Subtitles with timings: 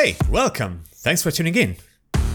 [0.00, 0.84] Hey, welcome.
[0.94, 1.76] Thanks for tuning in.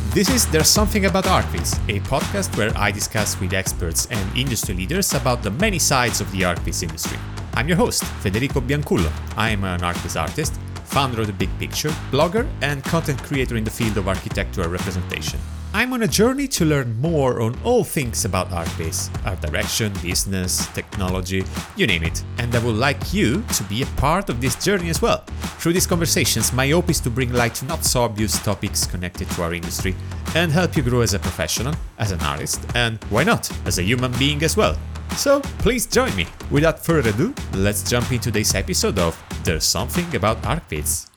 [0.09, 4.75] This is There's Something About ArchViz, a podcast where I discuss with experts and industry
[4.75, 7.17] leaders about the many sides of the ArchViz industry.
[7.53, 9.09] I'm your host, Federico Biancullo.
[9.37, 13.63] I am an ArchViz artist, founder of The Big Picture, blogger, and content creator in
[13.63, 15.39] the field of architectural representation.
[15.75, 20.67] I'm on a journey to learn more on all things about ArchViz, art direction, business,
[20.67, 21.43] technology,
[21.75, 22.23] you name it.
[22.37, 25.23] And I would like you to be a part of this journey as well.
[25.57, 29.27] Through these conversations, my hope is to bring light to not so obvious topics connected
[29.31, 29.95] to our industry
[30.35, 33.83] and help you grow as a professional, as an artist, and why not, as a
[33.83, 34.77] human being as well.
[35.17, 36.27] So please join me.
[36.51, 41.09] Without further ado, let's jump into today's episode of There's Something About ArchViz.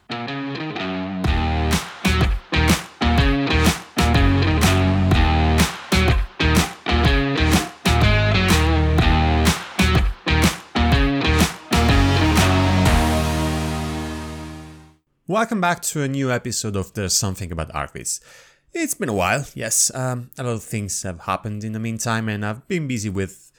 [15.29, 18.21] Welcome back to a new episode of There's Something About ArchViz.
[18.73, 19.91] It's been a while, yes.
[19.93, 23.51] Um, a lot of things have happened in the meantime, and I've been busy with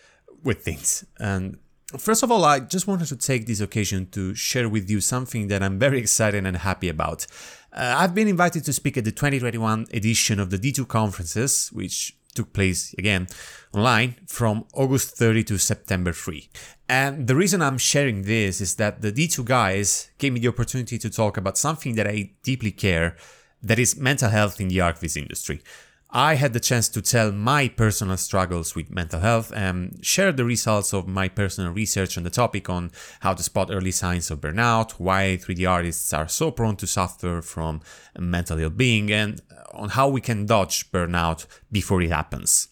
[0.46, 1.04] with things.
[1.20, 1.58] And
[1.98, 5.50] first of all, I just wanted to take this occasion to share with you something
[5.50, 7.28] that I'm very excited and happy about.
[7.74, 12.17] Uh, I've been invited to speak at the 2021 edition of the D2 conferences, which
[12.38, 13.28] took place again
[13.74, 16.50] online from August 30 to September 3.
[16.88, 20.98] And the reason I'm sharing this is that the D2 guys gave me the opportunity
[21.00, 23.18] to talk about something that I deeply care,
[23.62, 25.62] that is mental health in the ArchViz industry.
[26.10, 30.46] I had the chance to tell my personal struggles with mental health and share the
[30.46, 34.40] results of my personal research on the topic on how to spot early signs of
[34.40, 37.82] burnout, why 3D artists are so prone to suffer from
[38.18, 39.42] mental ill-being, and
[39.74, 42.70] on how we can dodge burnout before it happens.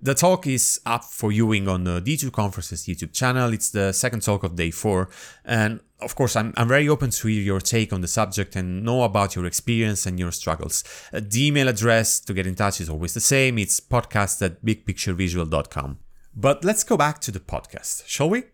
[0.00, 3.52] The talk is up for viewing on the D2 Conferences YouTube channel.
[3.52, 5.08] It's the second talk of day four.
[5.44, 8.84] And of course, I'm, I'm very open to hear your take on the subject and
[8.84, 10.84] know about your experience and your struggles.
[11.12, 13.58] Uh, the email address to get in touch is always the same.
[13.58, 15.98] It's podcast at bigpicturevisual.com.
[16.36, 18.44] But let's go back to the podcast, shall we?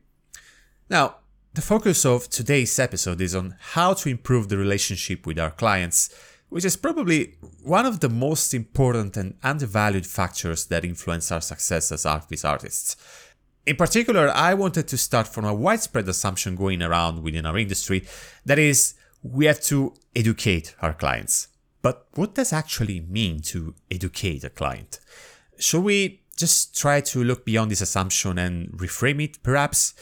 [0.88, 1.16] Now,
[1.52, 6.08] the focus of today's episode is on how to improve the relationship with our clients
[6.54, 7.34] which is probably
[7.64, 12.94] one of the most important and undervalued factors that influence our success as ArchViz artists.
[13.66, 18.06] In particular, I wanted to start from a widespread assumption going around within our industry
[18.46, 21.48] that is, we have to educate our clients.
[21.82, 25.00] But what does actually mean to educate a client?
[25.58, 29.92] Should we just try to look beyond this assumption and reframe it, perhaps?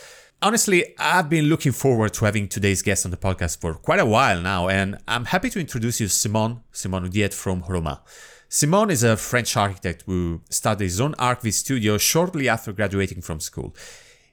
[0.44, 4.04] Honestly, I've been looking forward to having today's guest on the podcast for quite a
[4.04, 8.00] while now, and I'm happy to introduce you Simon, Simon Oudiet from Orama.
[8.48, 13.38] Simon is a French architect who started his own ArchViz studio shortly after graduating from
[13.38, 13.76] school.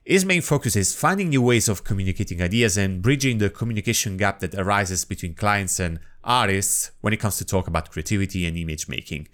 [0.04, 4.40] His main focus is finding new ways of communicating ideas and bridging the communication gap
[4.40, 8.90] that arises between clients and artists when it comes to talk about creativity and image
[8.90, 9.28] making.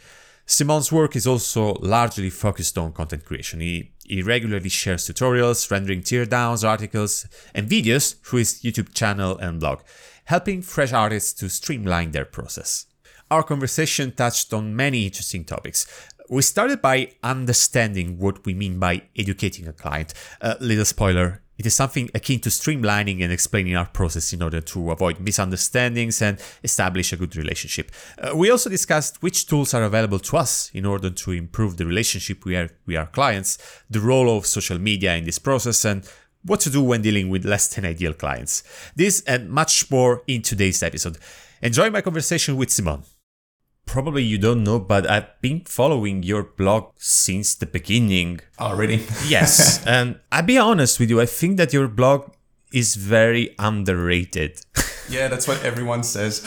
[0.45, 3.61] Simon's work is also largely focused on content creation.
[3.61, 9.59] He, he regularly shares tutorials, rendering teardowns, articles, and videos through his YouTube channel and
[9.59, 9.81] blog,
[10.25, 12.85] helping fresh artists to streamline their process.
[13.31, 15.87] Our conversation touched on many interesting topics.
[16.29, 20.13] We started by understanding what we mean by educating a client.
[20.41, 24.61] A little spoiler, it is something akin to streamlining and explaining our process in order
[24.61, 27.91] to avoid misunderstandings and establish a good relationship.
[28.17, 31.85] Uh, we also discussed which tools are available to us in order to improve the
[31.85, 33.57] relationship we have with our clients,
[33.89, 36.07] the role of social media in this process, and
[36.43, 38.63] what to do when dealing with less than ideal clients.
[38.95, 41.17] This and much more in today's episode.
[41.61, 43.03] Enjoy my conversation with Simon
[43.85, 48.41] probably you don't know, but I've been following your blog since the beginning.
[48.59, 49.05] Oh, Already?
[49.27, 49.85] yes.
[49.95, 52.31] And I'll be honest with you, I think that your blog
[52.73, 54.61] is very underrated.
[55.07, 56.41] Yeah, that's what everyone says.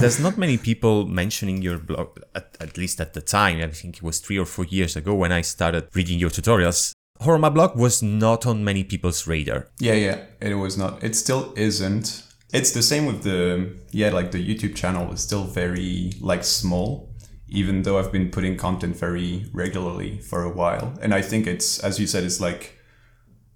[0.00, 3.60] There's not many people mentioning your blog, at, at, least at the time.
[3.60, 6.92] I think it was three or four years ago when I started reading your tutorials.
[7.20, 9.68] Orama blog was not on many people's radar.
[9.78, 11.04] Yeah, yeah, it was not.
[11.04, 12.23] It still isn't
[12.54, 17.14] it's the same with the yeah like the youtube channel is still very like small
[17.48, 20.94] even though i've been putting content very regularly for a while.
[21.02, 22.78] And i think it's as you said it's like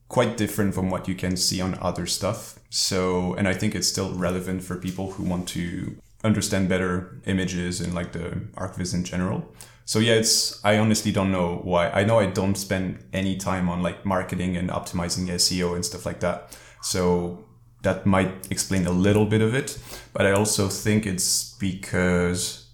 [0.08, 2.58] quite different from what you can see on other stuff.
[2.70, 7.80] So and i think it's still relevant for people who want to understand better images
[7.80, 9.54] and like the archviz in general.
[9.84, 11.88] So yeah it's i honestly don't know why.
[11.90, 16.04] I know i don't spend any time on like marketing and optimizing seo and stuff
[16.06, 16.56] like that.
[16.82, 17.44] So
[17.82, 19.78] that might explain a little bit of it.
[20.12, 22.66] But I also think it's because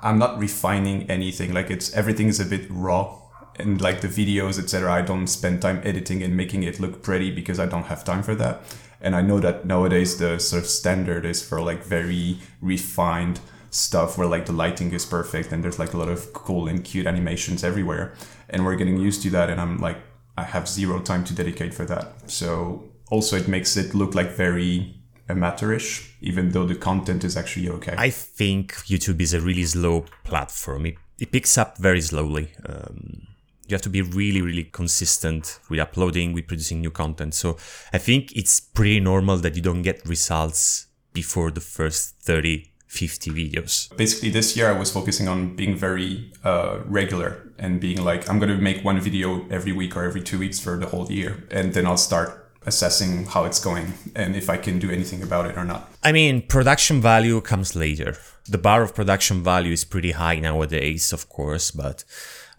[0.00, 1.52] I'm not refining anything.
[1.52, 3.16] Like it's everything is a bit raw.
[3.58, 7.32] And like the videos, etc., I don't spend time editing and making it look pretty
[7.32, 8.62] because I don't have time for that.
[9.00, 13.40] And I know that nowadays the sort of standard is for like very refined
[13.70, 16.84] stuff where like the lighting is perfect and there's like a lot of cool and
[16.84, 18.14] cute animations everywhere.
[18.48, 19.50] And we're getting used to that.
[19.50, 19.98] And I'm like,
[20.36, 22.30] I have zero time to dedicate for that.
[22.30, 24.94] So also it makes it look like very
[25.28, 27.94] amateurish, even though the content is actually okay.
[27.96, 30.86] I think YouTube is a really slow platform.
[30.86, 32.52] It, it picks up very slowly.
[32.66, 33.26] Um,
[33.66, 37.34] you have to be really, really consistent with uploading, with producing new content.
[37.34, 37.58] So
[37.92, 43.30] I think it's pretty normal that you don't get results before the first 30, 50
[43.30, 43.94] videos.
[43.96, 48.38] Basically, this year I was focusing on being very uh, regular and being like, I'm
[48.38, 51.46] going to make one video every week or every two weeks for the whole year.
[51.50, 55.46] And then I'll start assessing how it's going and if I can do anything about
[55.46, 55.90] it or not.
[56.02, 58.16] I mean, production value comes later.
[58.48, 62.04] The bar of production value is pretty high nowadays, of course, but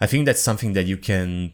[0.01, 1.53] I think that's something that you can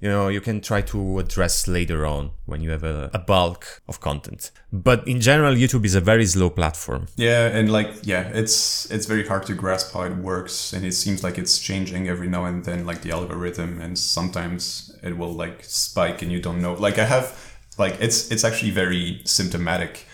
[0.00, 3.82] you know you can try to address later on when you have a, a, bulk
[3.86, 8.28] of content but in general youtube is a very slow platform yeah and like yeah
[8.28, 12.08] it's it's very hard to grasp how it works and it seems like it's changing
[12.08, 16.40] every now and then like the algorithm and sometimes it will like spike and you
[16.40, 17.49] don't know like i have
[17.80, 20.06] like it's it's actually very symptomatic.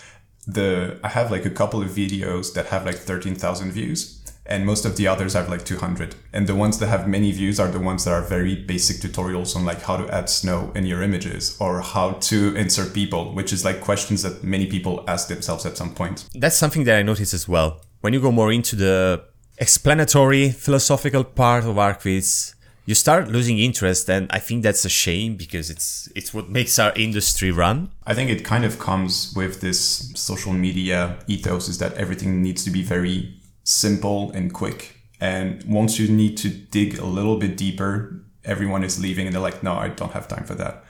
[0.47, 4.65] The I have like a couple of videos that have like thirteen thousand views, and
[4.65, 7.69] most of the others have like 200 and the ones that have many views are
[7.69, 11.03] the ones that are very basic tutorials on like how to add snow in your
[11.03, 15.67] images or how to insert people which is like questions that many people ask themselves
[15.67, 16.29] at some point.
[16.35, 17.81] That's something that i noticed as well.
[18.01, 19.25] When you go more into the
[19.59, 22.55] explanatory philosophical part of ArchViz
[22.87, 26.79] you start losing interest and i think that's a shame because it's it's what makes
[26.79, 27.91] our industry run.
[28.07, 32.65] I think it kind of comes with this social media ethos is that everything needs
[32.65, 33.35] to be very
[33.65, 35.01] simple and quick.
[35.21, 39.43] And once you need to dig a little bit deeper everyone is leaving and they're
[39.43, 40.85] like no i don't have time for that.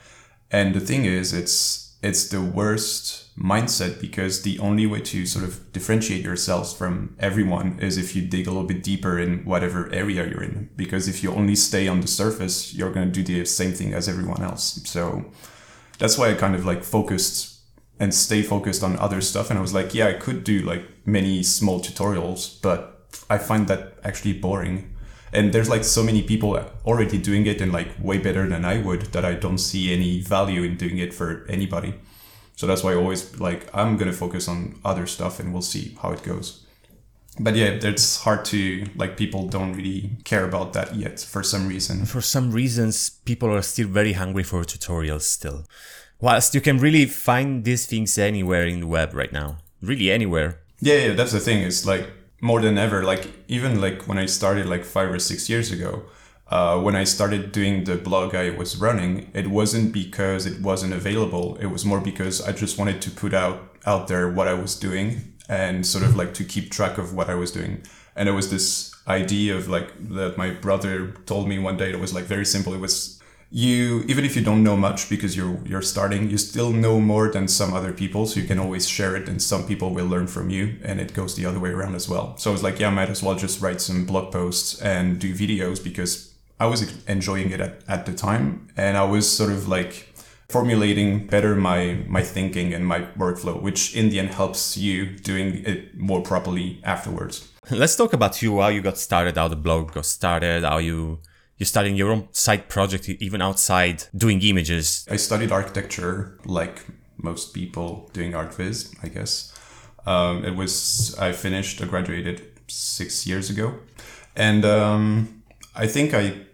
[0.51, 5.45] And the thing is it's it's the worst mindset because the only way to sort
[5.45, 9.91] of differentiate yourselves from everyone is if you dig a little bit deeper in whatever
[9.93, 10.69] area you're in.
[10.75, 13.93] Because if you only stay on the surface, you're going to do the same thing
[13.93, 14.81] as everyone else.
[14.85, 15.25] So
[15.99, 17.59] that's why I kind of like focused
[17.99, 19.49] and stay focused on other stuff.
[19.49, 23.67] And I was like, yeah, I could do like many small tutorials, but I find
[23.67, 24.95] that actually boring.
[25.31, 28.79] And there's like so many people already doing it and like way better than I
[28.81, 31.95] would that I don't see any value in doing it for anybody.
[32.57, 35.95] So that's why I always like I'm gonna focus on other stuff and we'll see
[36.01, 36.65] how it goes.
[37.39, 41.67] But yeah, it's hard to like people don't really care about that yet for some
[41.67, 42.05] reason.
[42.05, 45.65] For some reasons, people are still very hungry for tutorials still.
[46.19, 49.59] Whilst you can really find these things anywhere in the web right now.
[49.79, 50.59] Really anywhere.
[50.81, 51.61] Yeah, yeah, that's the thing.
[51.61, 52.09] It's like
[52.41, 53.03] more than ever.
[53.03, 56.05] Like even like when I started like five or six years ago,
[56.49, 60.93] uh, when I started doing the blog I was running, it wasn't because it wasn't
[60.93, 61.57] available.
[61.57, 64.75] It was more because I just wanted to put out out there what I was
[64.75, 67.83] doing and sort of like to keep track of what I was doing.
[68.15, 71.91] And it was this idea of like that my brother told me one day.
[71.91, 72.73] It was like very simple.
[72.73, 76.71] It was you even if you don't know much because you're you're starting, you still
[76.71, 78.25] know more than some other people.
[78.25, 80.77] So you can always share it, and some people will learn from you.
[80.83, 82.37] And it goes the other way around as well.
[82.37, 85.19] So I was like, yeah, I might as well just write some blog posts and
[85.19, 89.51] do videos because I was enjoying it at, at the time, and I was sort
[89.51, 90.13] of like
[90.49, 95.63] formulating better my my thinking and my workflow, which in the end helps you doing
[95.65, 97.51] it more properly afterwards.
[97.69, 101.19] Let's talk about you, how you got started, how the blog got started, how you
[101.57, 105.05] you starting your own side project even outside doing images.
[105.09, 106.85] I studied architecture like
[107.17, 109.53] most people doing ArchViz, I guess.
[110.05, 113.73] Um, it was I finished, I graduated six years ago,
[114.35, 115.43] and um,
[115.75, 116.46] I think I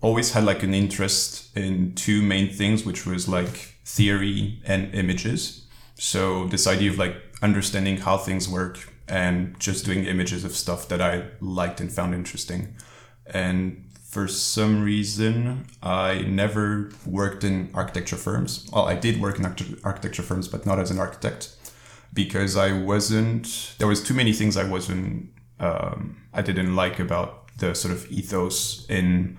[0.00, 5.66] always had like an interest in two main things, which was like theory and images.
[5.96, 10.88] So this idea of like understanding how things work and just doing images of stuff
[10.88, 12.76] that I liked and found interesting.
[13.26, 18.68] And for some reason, I never worked in architecture firms.
[18.72, 19.46] Well, I did work in
[19.84, 21.54] architecture firms, but not as an architect
[22.14, 27.56] because I wasn't, there was too many things I wasn't, um, I didn't like about
[27.58, 29.36] the sort of ethos in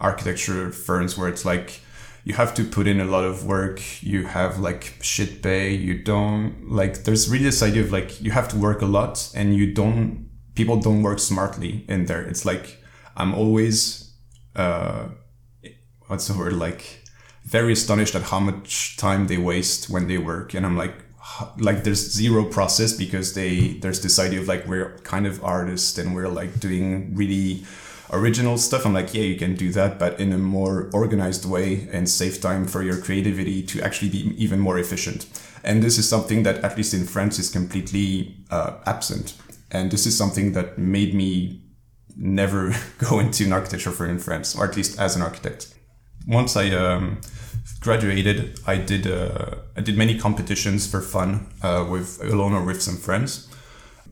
[0.00, 1.80] architecture firms where it's like
[2.24, 6.02] you have to put in a lot of work you have like shit pay you
[6.02, 9.54] don't like there's really this idea of like you have to work a lot and
[9.56, 10.28] you don't
[10.58, 12.22] people don't work smartly in there.
[12.22, 12.64] It's like
[13.16, 13.78] i'm always
[14.56, 15.06] uh
[16.08, 16.54] what's the word?
[16.54, 16.82] Like
[17.44, 20.54] very astonished at how much time they waste when they work.
[20.54, 20.96] And i'm like
[21.58, 25.96] like there's zero process because they there's this idea of like we're kind of artists
[25.98, 27.64] and we're like doing really
[28.12, 31.88] original stuff, I'm like, yeah, you can do that, but in a more organized way
[31.92, 35.26] and save time for your creativity to actually be even more efficient.
[35.64, 39.34] And this is something that, at least in France, is completely uh, absent.
[39.70, 41.62] And this is something that made me
[42.16, 45.74] never go into an architecture firm in France, or at least as an architect.
[46.26, 47.20] Once I um,
[47.80, 52.82] graduated, I did uh, I did many competitions for fun uh, with alone or with
[52.82, 53.47] some friends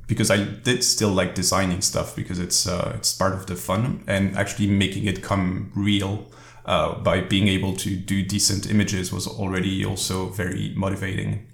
[0.07, 4.05] because I did still like designing stuff because it's uh, it's part of the fun
[4.07, 6.27] and actually making it come real
[6.65, 11.47] uh, by being able to do decent images was already also very motivating.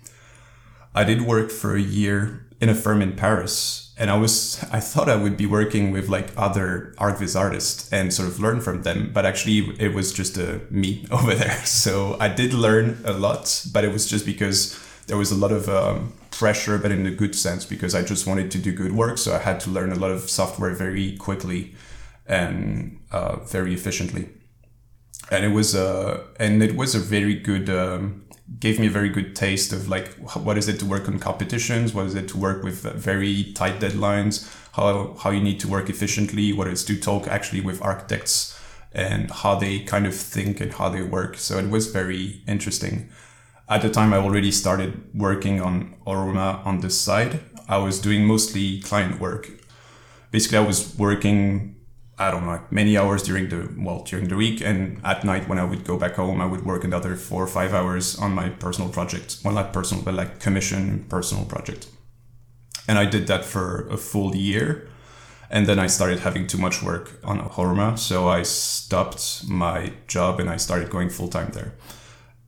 [0.94, 4.80] I did work for a year in a firm in Paris and I was I
[4.80, 8.82] thought I would be working with like other ArchViz artists and sort of learn from
[8.82, 11.64] them, but actually it was just a me over there.
[11.64, 15.52] So I did learn a lot, but it was just because there was a lot
[15.52, 18.92] of um, pressure, but in a good sense, because I just wanted to do good
[18.92, 19.18] work.
[19.18, 21.74] So I had to learn a lot of software very quickly
[22.26, 24.28] and uh, very efficiently.
[25.30, 28.24] And it was a uh, and it was a very good um,
[28.58, 31.94] gave me a very good taste of like what is it to work on competitions,
[31.94, 35.88] what is it to work with very tight deadlines, how how you need to work
[35.88, 38.58] efficiently, what is to talk actually with architects
[38.92, 41.38] and how they kind of think and how they work.
[41.38, 43.08] So it was very interesting
[43.68, 47.40] at the time I already started working on Orama on this side.
[47.68, 49.48] I was doing mostly client work.
[50.30, 51.76] Basically, I was working,
[52.18, 54.60] I don't know, many hours during the, well, during the week.
[54.60, 57.46] And at night, when I would go back home, I would work another four or
[57.46, 59.38] five hours on my personal project.
[59.44, 61.88] Well, not personal, but like commission personal project.
[62.88, 64.88] And I did that for a full year.
[65.50, 67.98] And then I started having too much work on Orama.
[67.98, 71.74] So I stopped my job and I started going full time there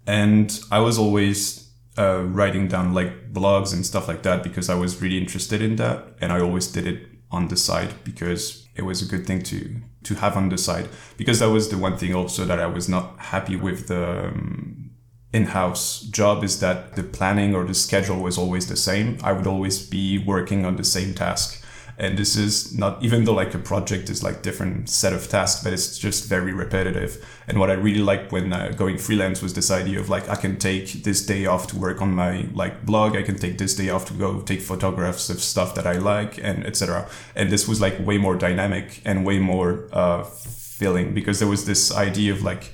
[0.06, 4.74] and I was always uh, writing down like blogs and stuff like that because I
[4.74, 8.82] was really interested in that, and I always did it on the side because it
[8.82, 10.88] was a good thing to to have on the side.
[11.16, 14.90] Because that was the one thing also that I was not happy with the um,
[15.32, 19.18] in-house job is that the planning or the schedule was always the same.
[19.22, 21.63] I would always be working on the same task
[21.98, 25.62] and this is not even though like a project is like different set of tasks
[25.62, 27.24] but it's just very repetitive.
[27.46, 30.36] And what i really liked when uh, going freelance was this idea of like i
[30.36, 33.74] can take this day off to work on my like blog i can take this
[33.74, 37.68] day off to go take photographs of stuff that i like and etc and this
[37.68, 42.32] was like way more dynamic and way more uh, filling because there was this idea
[42.32, 42.72] of like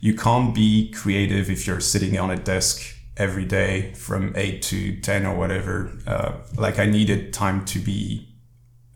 [0.00, 5.00] you can't be creative if you're sitting on a desk every day from 8 to
[5.00, 5.92] 10 or whatever.
[6.06, 8.27] Uh, like i needed time to be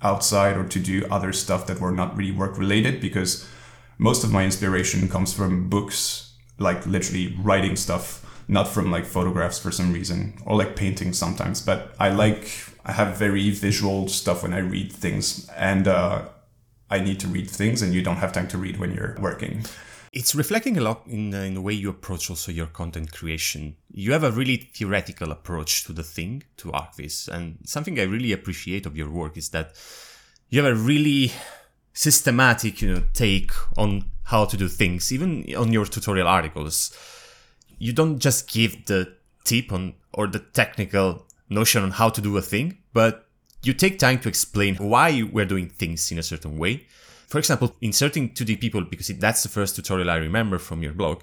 [0.03, 3.49] outside or to do other stuff that were not really work related because
[3.99, 9.59] most of my inspiration comes from books, like literally writing stuff, not from like photographs
[9.59, 11.61] for some reason or like painting sometimes.
[11.61, 12.51] But I like,
[12.85, 16.29] I have very visual stuff when I read things and uh,
[16.91, 19.65] I need to read things and you don't have time to read when you're working.
[20.13, 23.77] It's reflecting a lot in, uh, in the way you approach also your content creation.
[23.91, 27.29] You have a really theoretical approach to the thing, to ArchViz.
[27.29, 29.73] And something I really appreciate of your work is that
[30.51, 31.33] you have a really
[31.95, 36.95] systematic you know, take on how to do things, even on your tutorial articles.
[37.79, 39.15] You don't just give the
[39.45, 43.29] tip on or the technical notion on how to do a thing, but
[43.63, 46.87] you take time to explain why we're doing things in a certain way
[47.33, 51.23] for example, inserting 2D people, because that's the first tutorial I remember from your blog,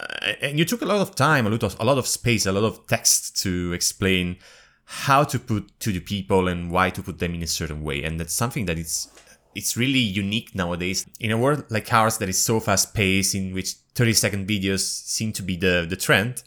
[0.00, 2.44] uh, and you took a lot of time, a lot of, a lot of space,
[2.44, 4.38] a lot of text to explain
[4.84, 8.02] how to put 2D people and why to put them in a certain way.
[8.02, 9.06] And that's something that is
[9.54, 11.06] it's really unique nowadays.
[11.20, 14.80] In a world like ours that is so fast paced in which 30 second videos
[14.80, 16.42] seem to be the, the trend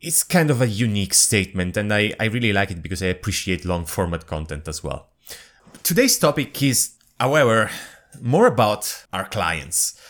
[0.00, 3.64] it's kind of a unique statement and I, I really like it because i appreciate
[3.64, 5.08] long format content as well.
[5.82, 7.70] Today's topic is However,
[8.20, 10.00] more about our clients.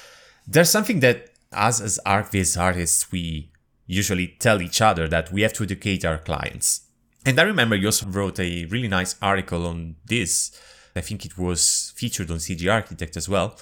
[0.47, 3.51] There's something that us as ArchViz artists, we
[3.87, 6.83] usually tell each other that we have to educate our clients.
[7.25, 10.59] And I remember you also wrote a really nice article on this.
[10.95, 13.59] I think it was featured on CG Architect as well.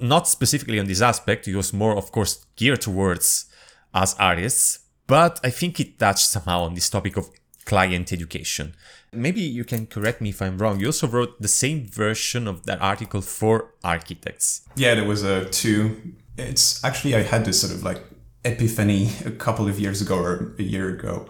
[0.00, 3.46] Not specifically on this aspect, it was more, of course, geared towards
[3.92, 7.30] us artists, but I think it touched somehow on this topic of
[7.64, 8.74] client education.
[9.14, 10.80] Maybe you can correct me if I'm wrong.
[10.80, 14.62] You also wrote the same version of that article for architects.
[14.76, 16.14] Yeah, there was a two.
[16.36, 18.02] It's actually I had this sort of like
[18.44, 21.28] epiphany a couple of years ago or a year ago.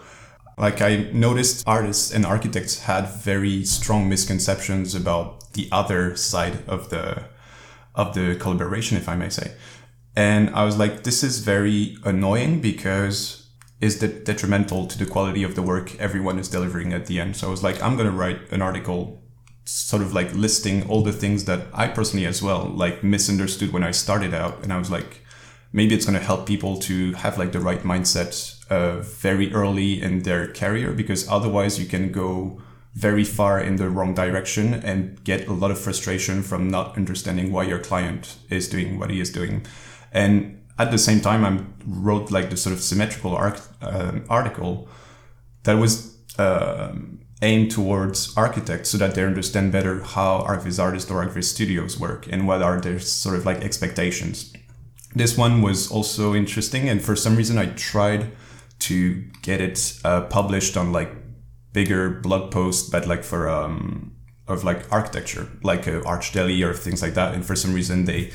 [0.57, 6.91] Like I noticed artists and architects had very strong misconceptions about the other side of
[6.91, 7.25] the
[7.95, 9.53] of the collaboration, if I may say.
[10.17, 13.44] And I was like, this is very annoying because
[13.85, 17.37] is that detrimental to the quality of the work everyone is delivering at the end.
[17.37, 19.23] So I was like, I'm going to write an article
[19.67, 23.85] sort of like listing all the things that I personally as well like misunderstood when
[23.85, 24.62] I started out.
[24.62, 25.21] And I was like,
[25.71, 28.35] maybe it's going to help people to have like the right mindset
[28.71, 32.62] uh, very early in their career because otherwise you can go
[32.95, 37.53] very far in the wrong direction and get a lot of frustration from not understanding
[37.53, 39.67] why your client is doing what he is doing.
[40.11, 44.88] And at the same time, I wrote like the sort of symmetrical arc, uh, article
[45.62, 51.25] that was um, aimed towards architects so that they understand better how ArchViz artists or
[51.25, 54.52] ArchViz studios work and what are their sort of like expectations.
[55.14, 58.33] This one was also interesting, and for some reason, I tried
[58.81, 61.12] to get it uh, published on like
[61.73, 64.11] bigger blog posts, but like for um
[64.47, 67.35] of like architecture, like uh, ArchDaily or things like that.
[67.35, 68.31] And for some reason, they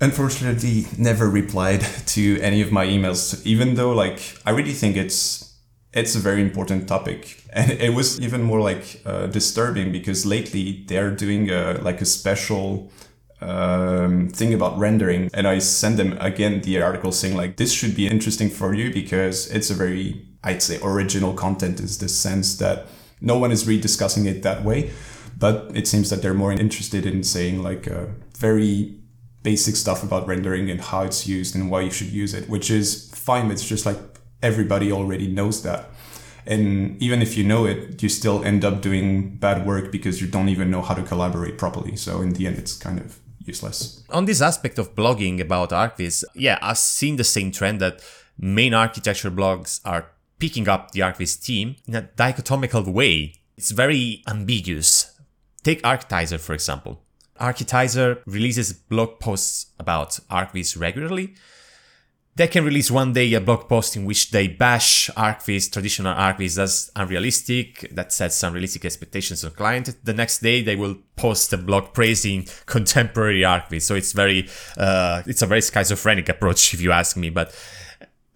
[0.00, 5.48] unfortunately never replied to any of my emails, even though like I really think it's
[5.92, 7.44] it's a very important topic.
[7.50, 12.04] And it was even more like uh, disturbing because lately they're doing a, like a
[12.04, 12.92] special
[13.40, 15.30] um, thing about rendering.
[15.32, 18.92] And i sent them again the article saying like this should be interesting for you
[18.92, 22.86] because it's a very i'd say original content is the sense that
[23.20, 24.90] no one is really discussing it that way.
[25.38, 28.97] But it seems that they're more interested in saying like uh, very
[29.50, 32.68] basic stuff about rendering and how it's used and why you should use it which
[32.80, 32.86] is
[33.28, 34.00] fine it's just like
[34.50, 35.80] everybody already knows that
[36.54, 39.06] and even if you know it you still end up doing
[39.46, 42.56] bad work because you don't even know how to collaborate properly so in the end
[42.62, 43.18] it's kind of
[43.52, 43.78] useless
[44.10, 48.02] On this aspect of blogging about ArchViz, yeah, I've seen the same trend that
[48.38, 50.02] main architecture blogs are
[50.38, 53.34] picking up the ArchViz team in a dichotomical way.
[53.56, 55.18] It's very ambiguous.
[55.62, 57.02] Take Architizer, for example.
[57.40, 61.34] Architizer releases blog posts about ArchViz regularly.
[62.36, 66.56] They can release one day a blog post in which they bash ArchViz, traditional ArchViz
[66.56, 69.92] as unrealistic, that sets unrealistic expectations on client.
[70.04, 73.82] The next day they will post a blog praising contemporary ArchViz.
[73.82, 77.30] So it's very, uh, it's a very schizophrenic approach if you ask me.
[77.30, 77.52] But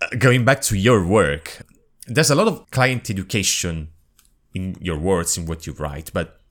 [0.01, 1.63] uh, going back to your work,
[2.09, 3.91] there's a lot of client education
[4.53, 6.42] in your words, in what you write, but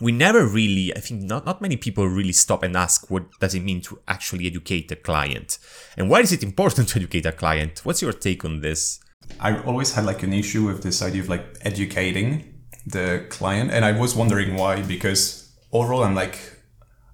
[0.00, 3.54] we never really i think not, not many people really stop and ask what does
[3.54, 5.58] it mean to actually educate a client?
[5.96, 7.80] And why is it important to educate a client?
[7.84, 9.00] What's your take on this?
[9.40, 12.58] I always had like an issue with this idea of like educating
[12.90, 16.38] the client and i was wondering why because overall i'm like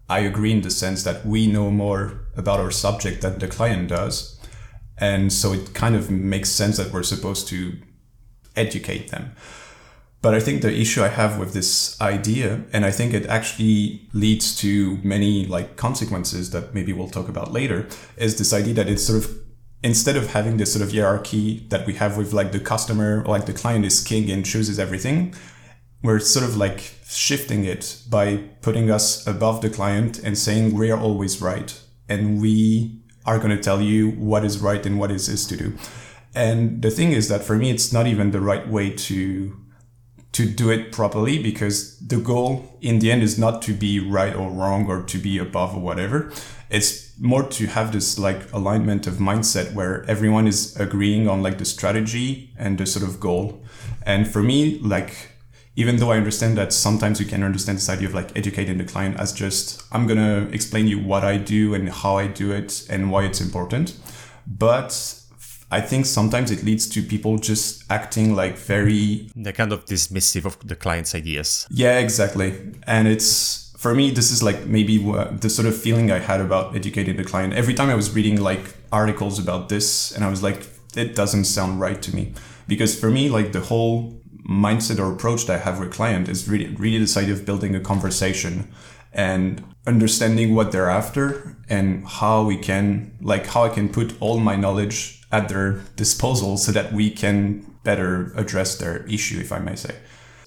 [0.09, 3.89] i agree in the sense that we know more about our subject than the client
[3.89, 4.39] does
[4.99, 7.73] and so it kind of makes sense that we're supposed to
[8.55, 9.33] educate them
[10.25, 14.09] but I think the issue I have with this idea, and I think it actually
[14.15, 18.89] leads to many like consequences that maybe we'll talk about later, is this idea that
[18.89, 19.39] it's sort of
[19.83, 23.45] instead of having this sort of hierarchy that we have with like the customer like
[23.45, 25.35] the client is king and chooses everything,
[26.03, 30.91] we're sort of like shifting it by putting us above the client and saying we
[30.91, 35.11] are always right and we are going to tell you what is right and what
[35.11, 35.77] is is to do.
[36.35, 39.61] And the thing is that for me, it's not even the right way to
[40.35, 44.35] to do it properly because the goal in the end is not to be right
[44.35, 46.33] or wrong or to be above or whatever.
[46.71, 51.59] It's more to have this like alignment of mindset where everyone is agreeing on like
[51.59, 53.63] the strategy and the sort of goal.
[54.05, 55.31] And for me, like,
[55.77, 58.85] even though I understand that sometimes you can understand this idea of like educating the
[58.85, 62.51] client as just, I'm going to explain you what I do and how I do
[62.51, 63.97] it and why it's important.
[64.47, 65.21] But
[65.71, 70.45] I think sometimes it leads to people just acting like very they're kind of dismissive
[70.45, 71.67] of the client's ideas.
[71.71, 72.55] Yeah exactly.
[72.87, 76.77] And it's for me this is like maybe the sort of feeling I had about
[76.77, 77.55] educating the client.
[77.55, 81.45] Every time I was reading like articles about this and I was like it doesn't
[81.45, 82.35] sound right to me.
[82.69, 86.49] Because for me like the whole mindset or approach that I have with client is
[86.49, 88.73] really really this idea of building a conversation
[89.13, 94.39] and understanding what they're after and how we can like how I can put all
[94.39, 99.59] my knowledge at their disposal so that we can better address their issue, if I
[99.59, 99.95] may say.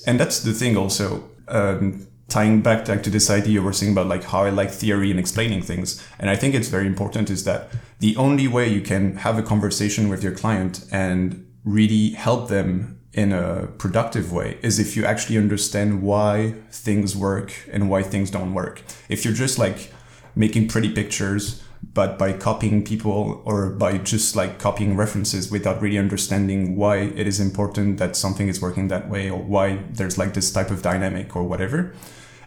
[0.08, 1.30] And that's the thing also.
[1.50, 5.19] Um, tying back to this idea we're saying about like how I like theory and
[5.19, 5.89] explaining things.
[6.19, 7.69] And I think it's very important is that
[8.00, 13.00] the only way you can have a conversation with your client and really help them
[13.13, 18.30] in a productive way is if you actually understand why things work and why things
[18.30, 18.84] don't work.
[19.10, 19.91] If you're just like
[20.36, 25.97] making pretty pictures but by copying people or by just like copying references without really
[25.97, 30.34] understanding why it is important that something is working that way or why there's like
[30.34, 31.93] this type of dynamic or whatever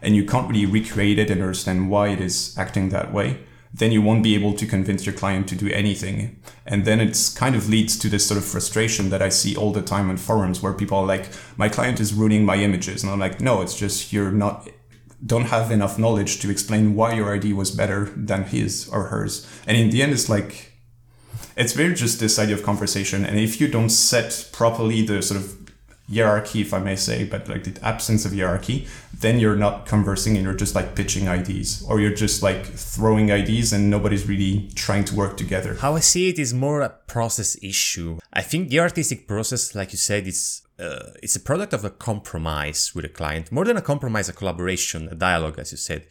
[0.03, 3.38] and you can't really recreate it and understand why it is acting that way
[3.72, 6.40] then you won't be able to convince your client to do anything.
[6.66, 9.72] And then it's kind of leads to this sort of frustration that i see all
[9.72, 13.03] the time on forums where people are like my client is ruining my images.
[13.03, 14.68] And i'm like no it's just you're not
[15.24, 19.46] don't have enough knowledge to explain why your idea was better than his or hers.
[19.66, 20.72] And in the end, it's like
[21.56, 23.24] it's very just this idea of conversation.
[23.24, 25.56] And if you don't set properly the sort of
[26.12, 30.37] hierarchy, if I may say, but like the absence of hierarchy, then you're not conversing
[30.37, 34.70] and you're just like pitching ideas or you're just like throwing ideas and nobody's really
[34.74, 35.74] trying to work together.
[35.74, 38.18] How I see it is more a process issue.
[38.33, 41.90] I think the artistic process, like you said, is uh, it's a product of a
[41.90, 46.06] compromise with a client, more than a compromise, a collaboration, a dialogue, as you said.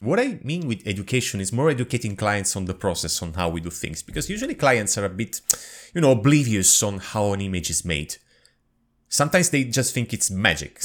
[0.00, 3.60] What I mean with education is more educating clients on the process, on how we
[3.60, 5.40] do things, because usually clients are a bit,
[5.94, 8.16] you know, oblivious on how an image is made.
[9.08, 10.80] Sometimes they just think it's magic.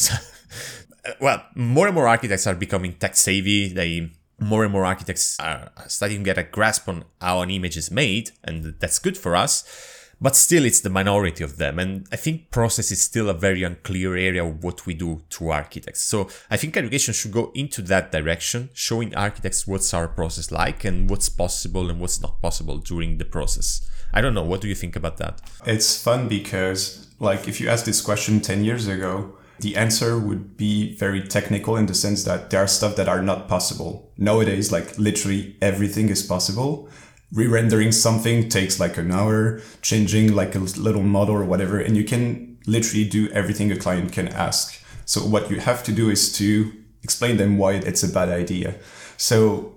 [1.22, 3.70] well, more and more architects are becoming tech savvy.
[3.70, 7.76] They more and more architects are starting to get a grasp on how an image
[7.76, 11.80] is made, and that's good for us but still it's the minority of them.
[11.80, 15.50] And i think process is still a very unclear area of what we do to
[15.50, 16.02] architects.
[16.02, 20.84] So i think education should go into that direction showing architects what's our process like
[20.86, 23.88] and what's possible and what's not possible during the process.
[24.14, 24.44] I don't know.
[24.44, 25.42] What do you think about that?
[25.66, 30.56] It's fun because like if you asked this question 10 years ago the answer would
[30.56, 34.12] be very technical in the sense that there are stuff that are not possible.
[34.18, 36.90] Nowadays like literally everything is possible
[37.32, 42.04] re-rendering something takes like an hour, changing like a little model or whatever, and you
[42.04, 44.82] can literally do everything a client can ask.
[45.06, 46.72] So what you have to do is to
[47.04, 48.76] explain them why it's a bad idea.
[49.18, 49.76] So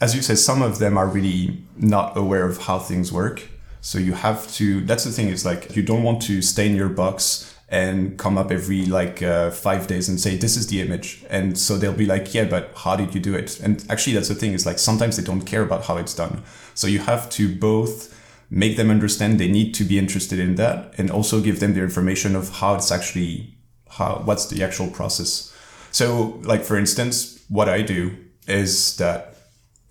[0.00, 3.48] as you said, some of them are really not aware of how things work.
[3.80, 6.74] So you have to, that's the thing is like, you don't want to stay in
[6.74, 10.80] your box and come up every like uh, five days and say this is the
[10.80, 11.24] image.
[11.28, 13.60] And so they'll be like yeah but how did you do it?
[13.60, 16.42] And actually that's the thing is like sometimes they don't care about how it's done.
[16.74, 18.14] So you have to both
[18.48, 21.82] make them understand they need to be interested in that and also give them the
[21.82, 23.56] information of how it's actually
[23.90, 25.52] how what's the actual process.
[25.90, 29.36] So like for instance what i do is that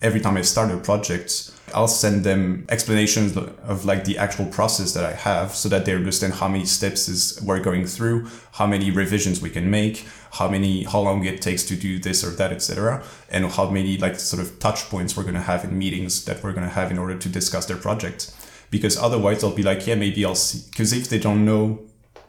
[0.02, 4.94] every time i start a project I'll send them explanations of like the actual process
[4.94, 8.66] that I have so that they understand how many steps is we're going through, how
[8.66, 12.30] many revisions we can make, how many how long it takes to do this or
[12.32, 13.04] that, etc.
[13.30, 16.54] And how many like sort of touch points we're gonna have in meetings that we're
[16.54, 18.34] gonna have in order to discuss their project.
[18.72, 21.82] Because otherwise they'll be like, yeah, maybe I'll see because if they don't know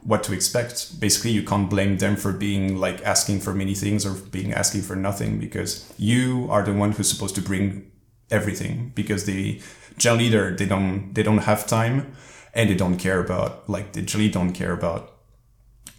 [0.03, 0.99] what to expect.
[0.99, 4.81] Basically, you can't blame them for being like asking for many things or being asking
[4.81, 7.91] for nothing because you are the one who's supposed to bring
[8.29, 9.61] everything because they
[9.97, 12.13] generally they they don't they don't have time
[12.53, 15.13] and they don't care about like they generally don't care about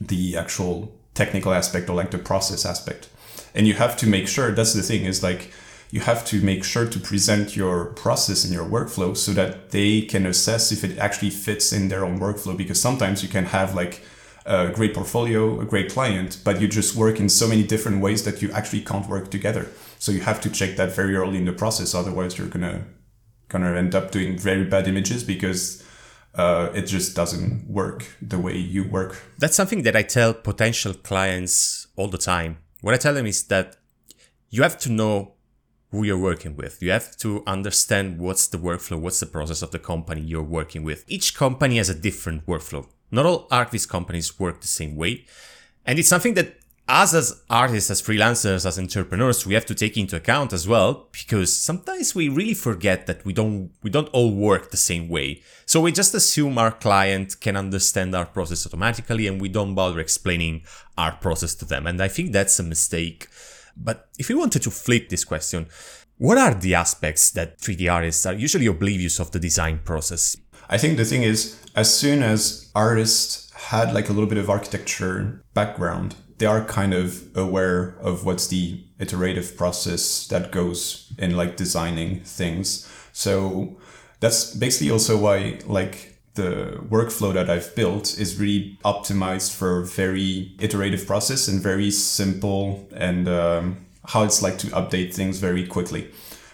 [0.00, 3.08] the actual technical aspect or like the process aspect.
[3.54, 5.52] And you have to make sure that's the thing is like
[5.90, 10.02] you have to make sure to present your process and your workflow so that they
[10.02, 13.74] can assess if it actually fits in their own workflow because sometimes you can have
[13.74, 14.02] like
[14.44, 18.24] a great portfolio a great client but you just work in so many different ways
[18.24, 21.44] that you actually can't work together so you have to check that very early in
[21.44, 21.94] the process.
[21.94, 22.84] Otherwise, you're gonna
[23.48, 25.82] gonna end up doing very bad images because
[26.34, 29.20] uh, it just doesn't work the way you work.
[29.38, 32.58] That's something that I tell potential clients all the time.
[32.80, 33.76] What I tell them is that
[34.50, 35.34] you have to know
[35.90, 36.82] who you're working with.
[36.82, 40.84] You have to understand what's the workflow, what's the process of the company you're working
[40.84, 41.04] with.
[41.08, 42.87] Each company has a different workflow.
[43.11, 45.24] Not all ArchViz companies work the same way.
[45.87, 46.58] And it's something that
[46.88, 51.09] us as artists, as freelancers, as entrepreneurs, we have to take into account as well,
[51.12, 55.42] because sometimes we really forget that we don't we don't all work the same way.
[55.66, 60.01] So we just assume our client can understand our process automatically and we don't bother
[60.01, 60.62] explaining
[60.96, 61.87] our process to them.
[61.87, 63.29] And I think that's a mistake.
[63.77, 65.68] But if we wanted to flip this question,
[66.16, 70.37] what are the aspects that 3D artists are usually oblivious of the design process?
[70.68, 74.51] I think the thing is, as soon as artists had like a little bit of
[74.51, 81.37] architecture background, they are kind of aware of what's the iterative process that goes in
[81.37, 82.88] like designing things.
[83.12, 83.77] So
[84.20, 90.55] that's basically also why like the workflow that I've built is really optimized for very
[90.61, 96.11] iterative process and very simple and um, how it's like to update things very quickly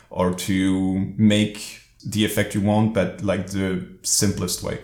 [0.09, 4.81] or to make the effect you want, but like the simplest way.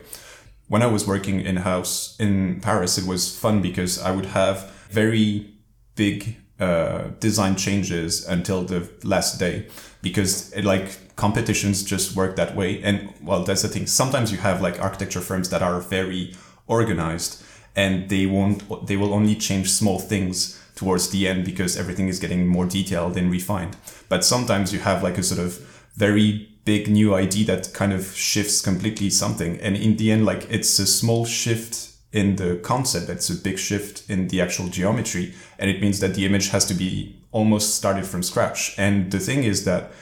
[0.69, 4.71] When I was working in house in Paris, it was fun because I would have
[4.91, 5.55] very
[5.95, 9.67] big uh, design changes until the last day
[10.03, 12.83] because it, like competitions just work that way.
[12.83, 13.87] And well, that's the thing.
[13.87, 16.35] Sometimes you have like architecture firms that are very
[16.67, 17.43] organized
[17.77, 22.19] and they won't, they will only change small things towards the end because everything is
[22.19, 23.77] getting more detailed and refined.
[24.09, 25.59] But sometimes you have like a sort of
[25.95, 29.61] very big new idea that kind of shifts completely something.
[29.61, 33.07] And in the end, like it's a small shift in the concept.
[33.07, 35.35] That's a big shift in the actual geometry.
[35.59, 38.75] And it means that the image has to be almost started from scratch.
[38.79, 39.93] And the thing is that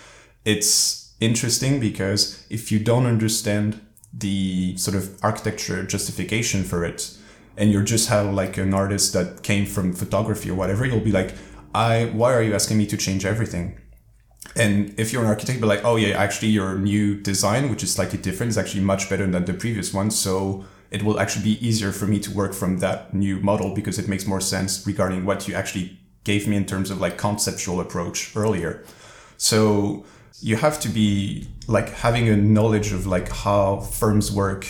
[0.44, 3.80] it's interesting because if you don't understand
[4.12, 7.14] the sort of architecture justification for it
[7.56, 11.12] and you're just have like an artist that came from photography or whatever you'll be
[11.12, 11.34] like
[11.74, 13.78] i why are you asking me to change everything
[14.56, 17.92] and if you're an architect, be like, oh yeah, actually your new design, which is
[17.92, 20.10] slightly different, is actually much better than the previous one.
[20.10, 23.98] So it will actually be easier for me to work from that new model because
[23.98, 27.80] it makes more sense regarding what you actually gave me in terms of like conceptual
[27.80, 28.84] approach earlier.
[29.36, 30.04] So
[30.40, 34.66] you have to be like having a knowledge of like how firms work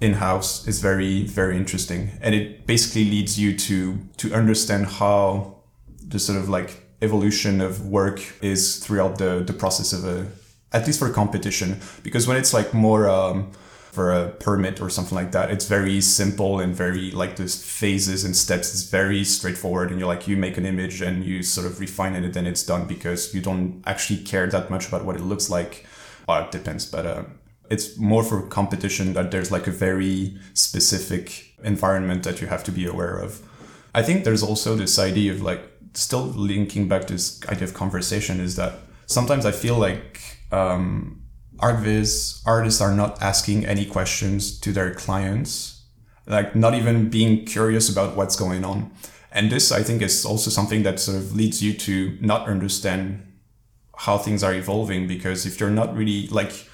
[0.00, 5.54] in house is very very interesting and it basically leads you to to understand how
[6.08, 6.70] the sort of like
[7.02, 10.26] evolution of work is throughout the the process of a
[10.72, 13.52] at least for competition because when it's like more um,
[13.92, 15.50] for a permit or something like that.
[15.50, 20.08] It's very simple and very like the phases and steps it's very straightforward and you're
[20.08, 22.86] like you make an image and you sort of refine it and then it's done
[22.86, 25.86] because you don't actually care that much about what it looks like.
[26.26, 27.24] Well, it depends but uh,
[27.68, 32.72] it's more for competition that there's like a very specific environment that you have to
[32.72, 33.46] be aware of.
[33.94, 35.60] I think there's also this idea of like
[35.92, 38.72] still linking back to this idea of conversation is that
[39.04, 41.21] sometimes I feel like um,
[41.62, 45.82] ArchViz artists are not asking any questions to their clients,
[46.26, 48.90] like not even being curious about what's going on.
[49.30, 53.32] And this, I think, is also something that sort of leads you to not understand
[53.96, 56.68] how things are evolving because if you're not really like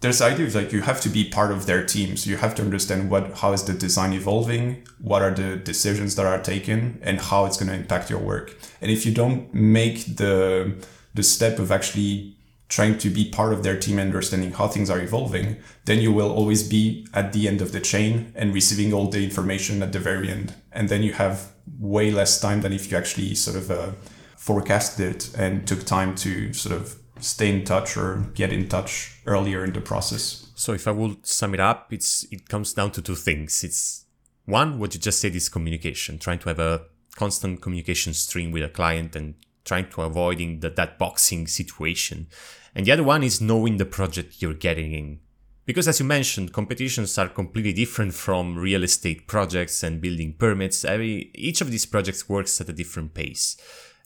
[0.00, 2.36] there's the idea of like you have to be part of their team so you
[2.36, 6.40] have to understand what how is the design evolving what are the decisions that are
[6.40, 10.74] taken and how it's going to impact your work and if you don't make the
[11.14, 12.34] the step of actually
[12.72, 16.12] trying to be part of their team and understanding how things are evolving then you
[16.12, 19.92] will always be at the end of the chain and receiving all the information at
[19.92, 23.56] the very end and then you have way less time than if you actually sort
[23.56, 23.90] of uh,
[24.36, 29.20] forecasted it and took time to sort of stay in touch or get in touch
[29.26, 30.50] earlier in the process.
[30.54, 33.62] So if I would sum it up, it's it comes down to two things.
[33.64, 34.06] It's
[34.44, 36.82] one, what you just said is communication, trying to have a
[37.14, 42.26] constant communication stream with a client and trying to avoiding the, that boxing situation.
[42.74, 45.20] And the other one is knowing the project you're getting in.
[45.64, 50.84] Because as you mentioned, competitions are completely different from real estate projects and building permits.
[50.84, 53.56] Every, each of these projects works at a different pace.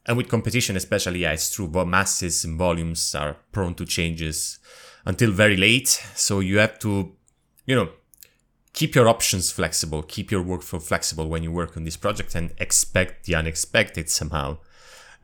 [0.04, 4.58] And with competition, especially, yeah, it's true, but masses and volumes are prone to changes
[5.04, 5.88] until very late.
[6.14, 7.12] So you have to,
[7.64, 7.88] you know,
[8.72, 12.52] keep your options flexible, keep your workflow flexible when you work on this project and
[12.58, 14.58] expect the unexpected somehow.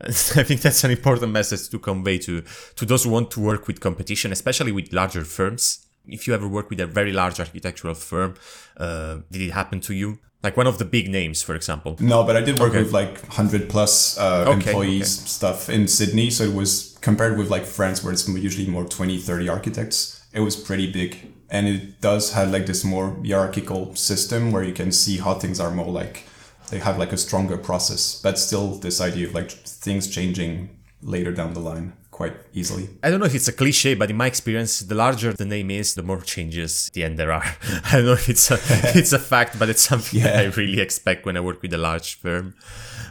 [0.35, 2.41] I think that's an important message to convey to,
[2.75, 5.85] to those who want to work with competition, especially with larger firms.
[6.05, 8.35] If you ever work with a very large architectural firm,
[8.77, 10.19] uh, did it happen to you?
[10.43, 11.95] Like one of the big names, for example.
[12.01, 12.83] No, but I did work okay.
[12.83, 15.27] with like 100 plus uh, okay, employees okay.
[15.27, 16.29] stuff in Sydney.
[16.29, 20.25] So it was compared with like France, where it's usually more 20, 30 architects.
[20.33, 21.31] It was pretty big.
[21.49, 25.61] And it does have like this more hierarchical system where you can see how things
[25.61, 26.25] are more like
[26.69, 30.69] they have like a stronger process, but still this idea of like things changing
[31.01, 32.87] later down the line quite easily.
[33.01, 35.71] I don't know if it's a cliche, but in my experience, the larger the name
[35.71, 37.43] is, the more changes the end there are.
[37.85, 38.59] I don't know if it's a,
[38.97, 40.39] it's a fact, but it's something yeah.
[40.39, 42.55] I really expect when I work with a large firm.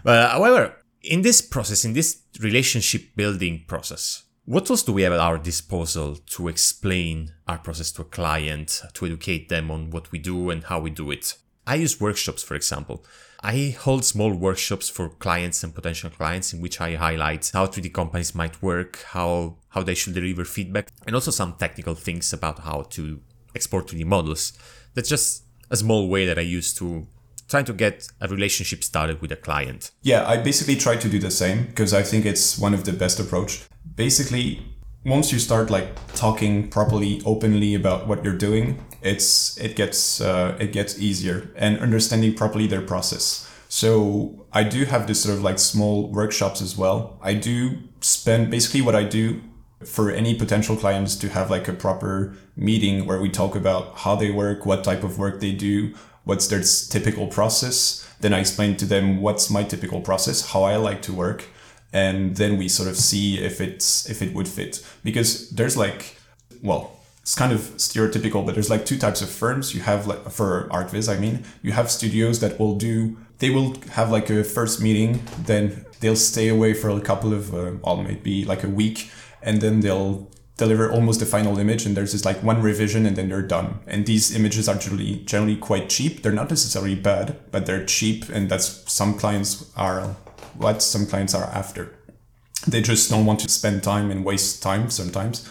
[0.05, 5.03] But uh, however, in this process, in this relationship building process, what tools do we
[5.03, 9.91] have at our disposal to explain our process to a client, to educate them on
[9.91, 11.35] what we do and how we do it?
[11.67, 13.05] I use workshops, for example.
[13.41, 17.93] I hold small workshops for clients and potential clients in which I highlight how 3D
[17.93, 22.61] companies might work, how, how they should deliver feedback, and also some technical things about
[22.61, 23.21] how to
[23.55, 24.53] export 3D models.
[24.95, 27.07] That's just a small way that I use to
[27.49, 29.91] try to get a relationship started with a client.
[30.03, 32.93] Yeah, I basically try to do the same because I think it's one of the
[32.93, 33.65] best approach.
[33.95, 34.63] Basically,
[35.05, 40.57] once you start like talking properly openly about what you're doing it's it gets uh,
[40.61, 43.49] it gets easier and understanding properly their process.
[43.69, 47.19] So i do have this sort of like small workshops as well.
[47.23, 49.43] I do spend basically what i do
[49.85, 54.15] for any potential clients to have like a proper meeting where we talk about how
[54.15, 58.09] they work what type of work they do what's their typical process.
[58.21, 61.45] Then i explain to them what's my typical process how i like to work
[61.93, 64.85] and then we sort of see if it's if it would fit.
[65.03, 66.17] Because there's like
[66.63, 69.75] well it's kind of stereotypical but there's like two types of firms.
[69.75, 73.75] You have like for archviz i mean you have studios that will do they will
[73.93, 78.45] have like a first meeting then they'll stay away for a couple of uh, maybe
[78.45, 79.11] like a week
[79.43, 83.17] and then they'll deliver almost the final image and there's just like one revision and
[83.17, 83.81] then they're done.
[83.87, 86.23] And these images are generally generally quite cheap.
[86.23, 90.17] They're not necessarily bad but they're cheap and that's some clients are
[90.57, 91.95] what some clients are after.
[92.67, 95.49] They just don't want to spend time and waste time sometimes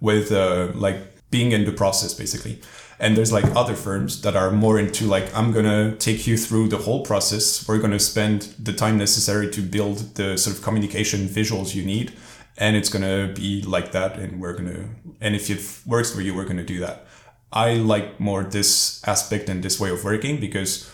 [0.00, 0.98] with uh, like
[1.34, 2.60] being in the process basically.
[3.00, 6.68] And there's like other firms that are more into like, I'm to take you through
[6.68, 7.66] the whole process.
[7.66, 12.12] We're to spend the time necessary to build the sort of communication visuals you need.
[12.56, 14.16] And it's to be like that.
[14.16, 14.88] And we're to,
[15.20, 17.06] and if it works for you, we're to do that.
[17.52, 20.88] I like more this aspect and this way of working because,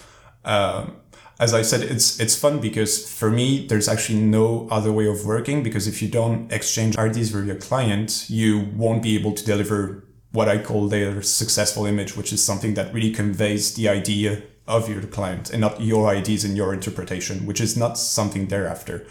[0.45, 0.97] um,
[1.39, 5.25] as I said, it's it's fun because for me, there's actually no other way of
[5.25, 9.43] working because if you don't exchange ideas with your client, you won't be able to
[9.53, 14.43] deliver what I call their successful image, which is something that really conveys the idea
[14.69, 19.07] of your client and not your ideas and your interpretation, which is not something thereafter.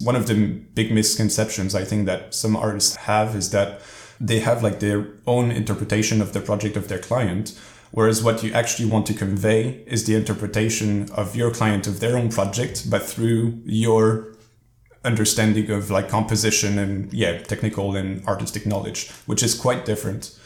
[0.00, 0.34] One of the
[0.74, 3.80] big misconceptions I think that some artists have is that
[4.20, 7.58] they have like their own interpretation of the project of their client.
[7.92, 12.18] Whereas what you actually want to convey is the interpretation of your client of their
[12.18, 14.34] own project, but through your
[15.04, 20.36] understanding of like composition and yeah, technical and artistic knowledge, which is quite different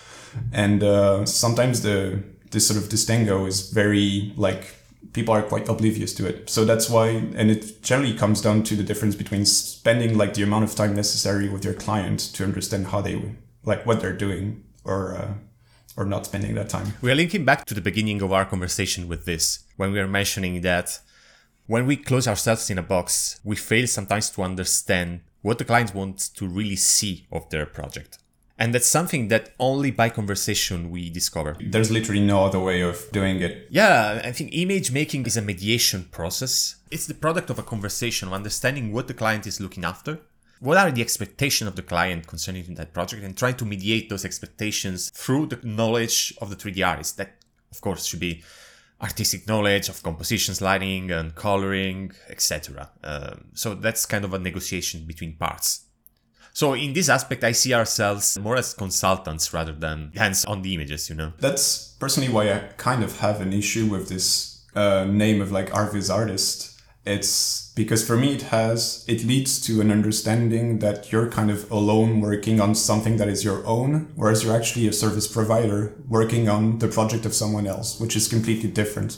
[0.52, 4.74] and uh, sometimes the this sort of this distingo is very like
[5.12, 6.50] people are quite oblivious to it.
[6.50, 10.42] So that's why and it generally comes down to the difference between spending like the
[10.42, 14.64] amount of time necessary with your client to understand how they like what they're doing
[14.84, 15.34] or uh,
[15.96, 16.94] or not spending that time.
[17.02, 20.08] We are linking back to the beginning of our conversation with this when we are
[20.08, 21.00] mentioning that
[21.66, 25.94] when we close ourselves in a box we fail sometimes to understand what the client
[25.94, 28.18] wants to really see of their project
[28.60, 31.56] and that's something that only by conversation we discover.
[31.58, 33.66] There's literally no other way of doing it.
[33.70, 36.76] Yeah, I think image making is a mediation process.
[36.90, 40.20] It's the product of a conversation, of understanding what the client is looking after.
[40.60, 44.26] What are the expectations of the client concerning that project and trying to mediate those
[44.26, 47.16] expectations through the knowledge of the 3D artist.
[47.16, 47.36] That,
[47.72, 48.42] of course, should be
[49.00, 52.90] artistic knowledge of compositions, lighting, and coloring, etc.
[53.02, 55.86] Um, so that's kind of a negotiation between parts.
[56.52, 60.74] So in this aspect, I see ourselves more as consultants rather than hands on the
[60.74, 61.32] images, you know?
[61.38, 65.70] That's personally why I kind of have an issue with this uh, name of like
[65.70, 66.80] ArchViz artist.
[67.06, 71.70] It's because for me, it has, it leads to an understanding that you're kind of
[71.70, 76.48] alone working on something that is your own, whereas you're actually a service provider working
[76.48, 79.16] on the project of someone else, which is completely different.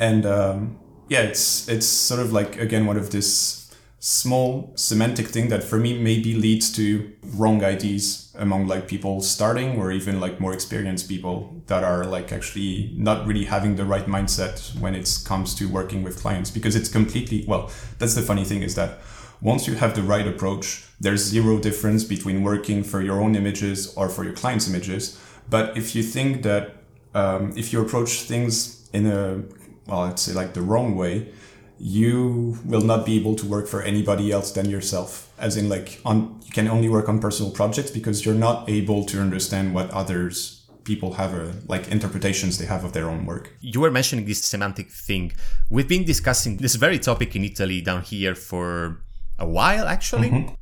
[0.00, 3.65] And, um, yeah, it's, it's sort of like, again, one of this
[4.08, 9.76] small semantic thing that for me maybe leads to wrong ideas among like people starting
[9.80, 14.06] or even like more experienced people that are like actually not really having the right
[14.06, 18.44] mindset when it comes to working with clients because it's completely well that's the funny
[18.44, 19.00] thing is that
[19.40, 23.92] once you have the right approach there's zero difference between working for your own images
[23.94, 25.20] or for your clients images.
[25.48, 26.76] But if you think that
[27.14, 29.42] um, if you approach things in a
[29.86, 31.32] well let's say like the wrong way
[31.78, 35.30] you will not be able to work for anybody else than yourself.
[35.38, 39.04] As in like on you can only work on personal projects because you're not able
[39.06, 43.52] to understand what others people have a, like interpretations they have of their own work.
[43.60, 45.32] You were mentioning this semantic thing.
[45.68, 49.00] We've been discussing this very topic in italy down here for
[49.38, 50.30] a while actually.
[50.30, 50.54] Mm-hmm.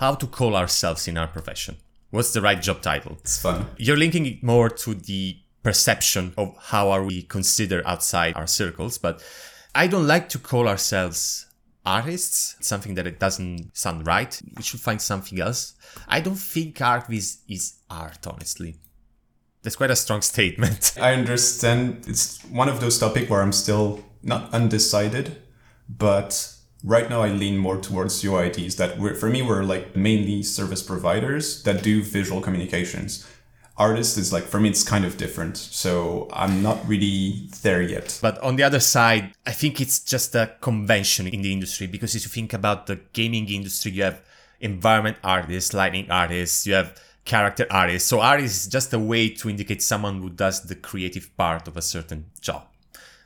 [0.00, 1.76] how to call ourselves in our profession.
[2.10, 3.16] What's the right job title?
[3.20, 3.66] It's fun.
[3.76, 8.98] You're linking it more to the perception of how are we considered outside our circles
[8.98, 9.22] but
[9.74, 11.46] I don't like to call ourselves
[11.84, 12.56] artists.
[12.60, 14.40] Something that it doesn't sound right.
[14.56, 15.74] We should find something else.
[16.08, 18.76] I don't think art is, is art, honestly.
[19.62, 20.94] That's quite a strong statement.
[21.00, 22.04] I understand.
[22.06, 25.36] It's one of those topics where I'm still not undecided,
[25.88, 26.54] but
[26.84, 31.62] right now I lean more towards UIDs that for me, we're like mainly service providers
[31.62, 33.26] that do visual communications
[33.80, 38.18] artist is like for me it's kind of different so i'm not really there yet
[38.20, 42.14] but on the other side i think it's just a convention in the industry because
[42.14, 44.20] if you think about the gaming industry you have
[44.60, 49.48] environment artists lighting artists you have character artists so artist is just a way to
[49.48, 52.66] indicate someone who does the creative part of a certain job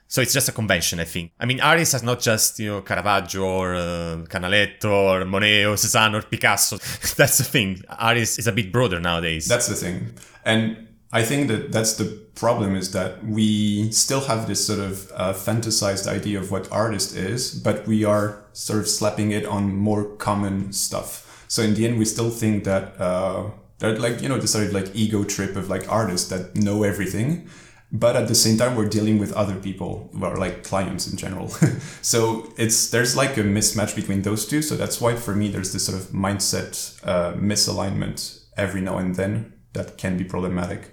[0.07, 1.33] so it's just a convention, I think.
[1.40, 5.75] I mean, artists are not just, you know, Caravaggio or uh, Canaletto or Monet or
[5.75, 6.77] Cézanne or Picasso.
[7.17, 7.83] That's the thing.
[7.88, 9.48] Artist is a bit broader nowadays.
[9.48, 10.15] That's the thing.
[10.45, 15.13] And I think that that's the problem is that we still have this sort of
[15.15, 19.75] uh, fantasized idea of what artist is, but we are sort of slapping it on
[19.77, 21.45] more common stuff.
[21.49, 24.67] So in the end, we still think that, uh, that like, you know, the sort
[24.67, 27.49] of like ego trip of like artists that know everything.
[27.92, 31.49] But at the same time, we're dealing with other people, or like clients in general.
[32.03, 34.63] so it's there's like a mismatch between those two.
[34.63, 39.15] So that's why for me, there's this sort of mindset uh, misalignment every now and
[39.15, 40.90] then that can be problematic.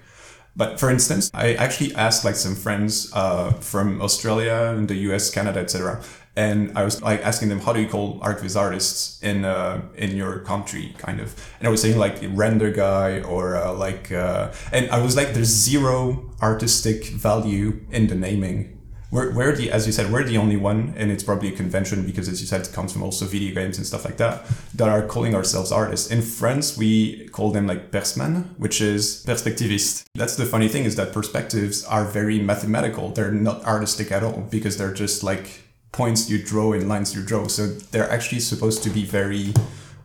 [0.55, 5.29] But for instance, I actually asked like some friends uh, from Australia and the US,
[5.29, 6.03] Canada, etc.
[6.36, 10.15] and I was like asking them, how do you call ArchViz artists in uh, in
[10.15, 11.36] your country, kind of?
[11.59, 15.34] And I was saying like render guy or uh, like, uh, and I was like,
[15.34, 18.80] there's zero artistic value in the naming.
[19.12, 22.05] We're, we're the, as you said, we're the only one, and it's probably a convention
[22.05, 24.45] because, as you said, it comes from also video games and stuff like that,
[24.76, 26.09] that are calling ourselves artists.
[26.09, 30.05] In France, we call them like persman, which is perspectivist.
[30.16, 33.09] That's the funny thing is that perspectives are very mathematical.
[33.09, 37.22] They're not artistic at all because they're just like points you draw and lines you
[37.22, 37.47] draw.
[37.47, 39.53] So they're actually supposed to be very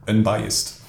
[0.09, 0.83] unbiased.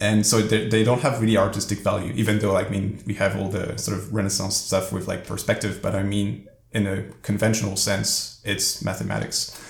[0.00, 3.38] And so they, they don't have really artistic value, even though, I mean, we have
[3.38, 7.76] all the sort of Renaissance stuff with like perspective, but I mean, in a conventional
[7.76, 9.60] sense, it's mathematics.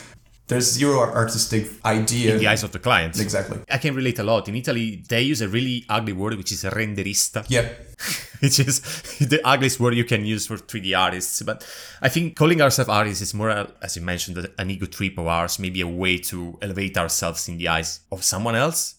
[0.46, 2.34] There's zero artistic idea.
[2.34, 3.18] In the eyes of the clients.
[3.18, 3.60] Exactly.
[3.70, 4.46] I can relate a lot.
[4.48, 7.46] In Italy, they use a really ugly word, which is renderista.
[7.48, 7.68] Yeah.
[8.40, 8.80] which is
[9.20, 11.40] the ugliest word you can use for 3D artists.
[11.42, 11.66] But
[12.02, 13.50] I think calling ourselves artists is more,
[13.80, 17.56] as you mentioned, an ego trip of ours, maybe a way to elevate ourselves in
[17.56, 18.96] the eyes of someone else.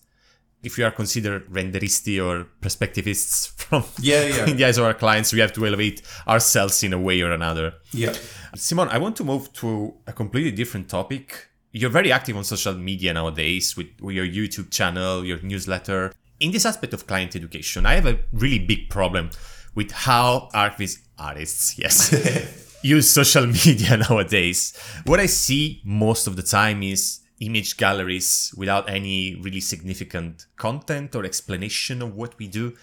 [0.65, 4.45] If we are considered renderisti or perspectivists from yeah, yeah.
[4.49, 7.31] in the eyes of our clients, we have to elevate ourselves in a way or
[7.31, 7.75] another.
[7.93, 8.13] Yeah.
[8.55, 11.49] Simon, I want to move to a completely different topic.
[11.71, 16.11] You're very active on social media nowadays with, with your YouTube channel, your newsletter.
[16.39, 19.29] In this aspect of client education, I have a really big problem
[19.75, 24.73] with how ArchViz artists, yes, use social media nowadays.
[25.05, 31.15] What I see most of the time is image galleries without any really significant content
[31.15, 32.73] or explanation of what we do.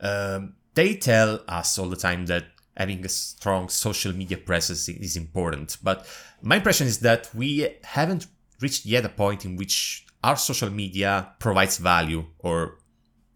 [0.00, 2.44] Um, they tell us all the time that
[2.76, 5.76] having a strong social media presence is important.
[5.82, 6.06] But
[6.42, 8.26] my impression is that we haven't
[8.60, 12.78] reached yet a point in which our social media provides value or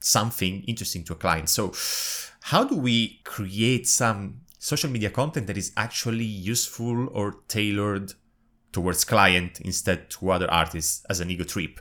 [0.00, 1.48] something interesting to a client.
[1.48, 1.72] So,
[2.42, 8.12] how do we create some social media content that is actually useful or tailored
[8.74, 11.80] towards client instead to other artists as an ego trip?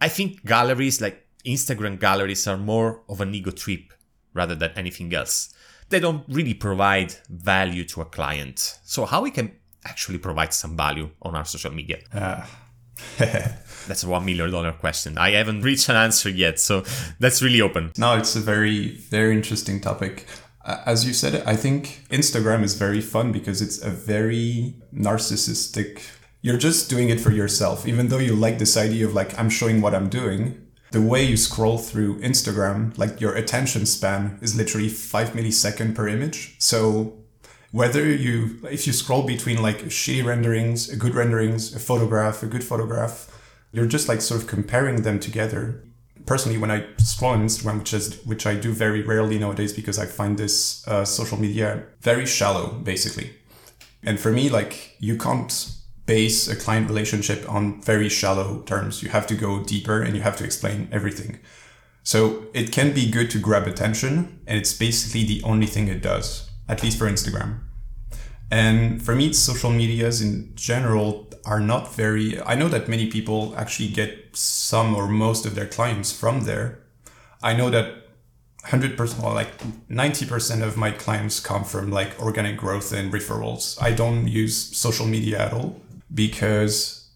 [0.00, 3.92] I think galleries like Instagram galleries are more of an ego trip
[4.32, 5.52] rather than anything else
[5.90, 8.78] they don't really provide value to a client.
[8.84, 9.52] So how we can
[9.84, 11.98] actually provide some value on our social media?
[12.12, 12.46] Uh.
[13.18, 15.16] that's a one million dollar question.
[15.16, 16.84] I haven't reached an answer yet, so
[17.18, 17.92] that's really open.
[17.96, 20.26] No, it's a very very interesting topic.
[20.64, 26.02] As you said, I think Instagram is very fun because it's a very narcissistic.
[26.42, 29.50] You're just doing it for yourself, even though you like this idea of like I'm
[29.50, 34.56] showing what I'm doing the way you scroll through Instagram, like your attention span is
[34.56, 36.56] literally five millisecond per image.
[36.58, 37.18] So
[37.70, 42.46] whether you, if you scroll between like shitty renderings, a good renderings, a photograph, a
[42.46, 43.28] good photograph,
[43.72, 45.84] you're just like sort of comparing them together.
[46.26, 49.98] Personally, when I scroll on Instagram, which is which I do very rarely nowadays because
[49.98, 53.34] I find this uh, social media very shallow, basically.
[54.02, 55.52] And for me, like you can't
[56.06, 59.02] base a client relationship on very shallow terms.
[59.02, 61.40] You have to go deeper and you have to explain everything.
[62.02, 66.02] So it can be good to grab attention, and it's basically the only thing it
[66.02, 67.60] does, at least for Instagram.
[68.50, 72.40] And for me, social medias in general are not very.
[72.42, 76.80] I know that many people actually get some or most of their clients from there.
[77.42, 78.00] I know that
[78.66, 79.56] 100% or like
[79.88, 83.80] 90% of my clients come from like organic growth and referrals.
[83.80, 85.80] I don't use social media at all
[86.12, 87.08] because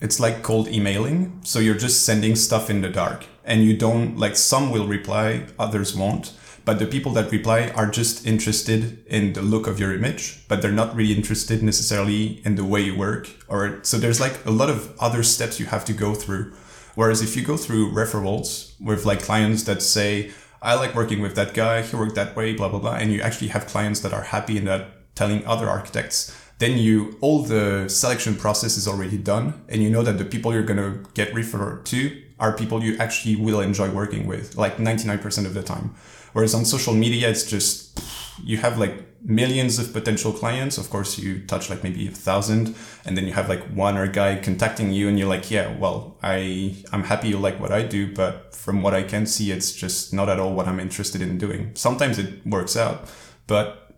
[0.00, 1.40] it's like cold emailing.
[1.44, 5.46] So you're just sending stuff in the dark and you don't like some will reply,
[5.58, 6.32] others won't.
[6.64, 10.62] But the people that reply are just interested in the look of your image, but
[10.62, 13.28] they're not really interested necessarily in the way you work.
[13.48, 16.52] Or so there's like a lot of other steps you have to go through.
[16.94, 21.34] Whereas if you go through referrals with like clients that say, I like working with
[21.34, 22.94] that guy, he worked that way, blah, blah, blah.
[22.94, 27.18] And you actually have clients that are happy and that telling other architects, then you
[27.20, 31.04] all the selection process is already done and you know that the people you're to
[31.14, 35.62] get referred to are people you actually will enjoy working with like 99% of the
[35.62, 35.94] time
[36.32, 38.00] whereas on social media it's just
[38.42, 42.74] you have like millions of potential clients of course you touch like maybe a thousand
[43.04, 46.16] and then you have like one or guy contacting you and you're like yeah well
[46.22, 49.72] i i'm happy you like what i do but from what i can see it's
[49.72, 53.08] just not at all what i'm interested in doing sometimes it works out
[53.46, 53.94] but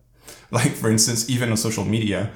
[0.50, 2.30] like for instance even on social media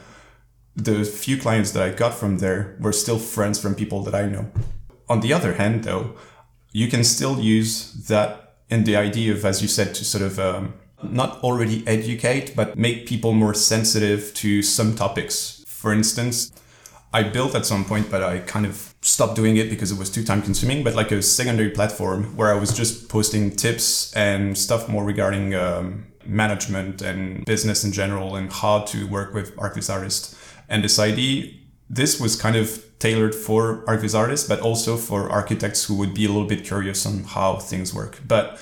[0.79, 4.27] the few clients that I got from there were still friends from people that I
[4.27, 4.51] know.
[5.09, 6.15] On the other hand, though,
[6.73, 10.39] you can still use that in the idea of, as you said, to sort of
[10.39, 15.65] um, not already educate, but make people more sensitive to some topics.
[15.67, 16.53] For instance,
[17.13, 20.11] I built at some point, but I kind of stopped doing it because it was
[20.11, 24.59] too time consuming, but like a secondary platform where I was just posting tips and
[24.59, 30.37] stuff more regarding um, management and business in general and how to work with artists.
[30.69, 31.55] And this idea
[31.91, 36.25] this was kind of tailored for ArchViz artists, but also for architects who would be
[36.25, 38.21] a little bit curious on how things work.
[38.27, 38.61] But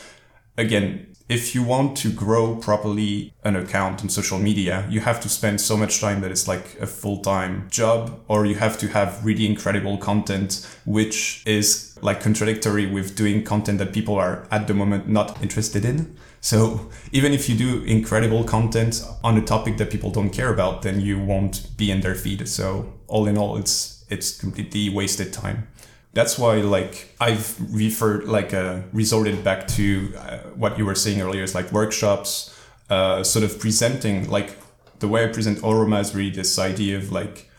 [0.57, 5.29] again, if you want to grow properly an account on social media, you have to
[5.29, 8.89] spend so much time that it's like a full time job, or you have to
[8.89, 14.69] have really incredible content, which is like contradictory with doing content that people are at
[14.69, 16.17] the moment not interested in.
[16.41, 20.83] So even if you do incredible content on a topic that people don't care about,
[20.83, 22.47] then you won't be in their feed.
[22.49, 25.69] So all in all, it's it's completely wasted time
[26.17, 31.21] that's why like I've referred like uh, resorted back to uh, what you were saying
[31.21, 34.57] earlier is like workshops, uh, sort of presenting like
[34.99, 37.51] the way I present Orama is really this idea of like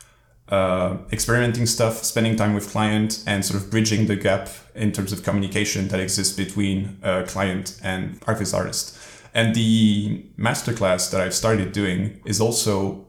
[0.49, 5.11] uh, experimenting stuff, spending time with client, and sort of bridging the gap in terms
[5.13, 8.97] of communication that exists between a client and artist artist.
[9.35, 13.05] And the masterclass that I've started doing is also,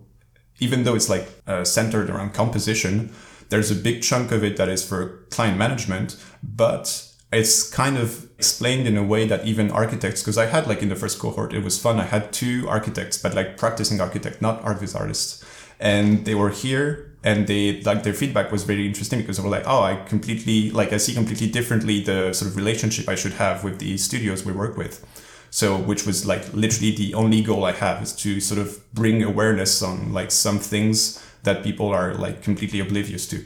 [0.59, 3.15] even though it's like uh, centered around composition,
[3.49, 8.29] there's a big chunk of it that is for client management, but it's kind of
[8.39, 11.53] explained in a way that even architects, because I had like in the first cohort,
[11.53, 12.01] it was fun.
[12.01, 15.45] I had two architects, but like practicing architect, not ArchViz artists.
[15.81, 19.51] And they were here and they like their feedback was very interesting because they were
[19.51, 23.35] like, oh, I completely like I see completely differently the sort of relationship I should
[23.35, 25.05] have with the studios we work with.
[25.51, 29.23] So, which was like literally the only goal I have is to sort of bring
[29.23, 33.45] awareness on like some things that people are like completely oblivious to.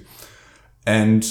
[0.87, 1.25] And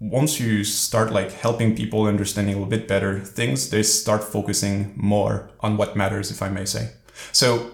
[0.00, 4.92] once you start like helping people understanding a little bit better things, they start focusing
[4.96, 6.92] more on what matters, if I may say.
[7.32, 7.70] So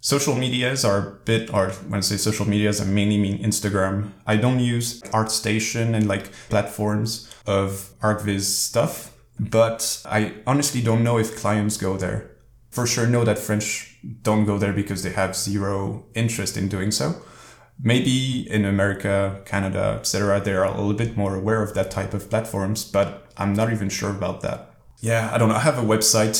[0.00, 4.12] social medias are a bit, or when I say social medias, I mainly mean Instagram.
[4.26, 11.18] I don't use ArtStation and like platforms of ArchViz stuff, but I honestly don't know
[11.18, 12.30] if clients go there.
[12.76, 16.90] For sure know that French don't go there because they have zero interest in doing
[16.90, 17.22] so.
[17.82, 22.12] Maybe in America, Canada, etc., they are a little bit more aware of that type
[22.12, 24.74] of platforms, but I'm not even sure about that.
[25.00, 25.54] Yeah, I don't know.
[25.54, 26.38] I have a website.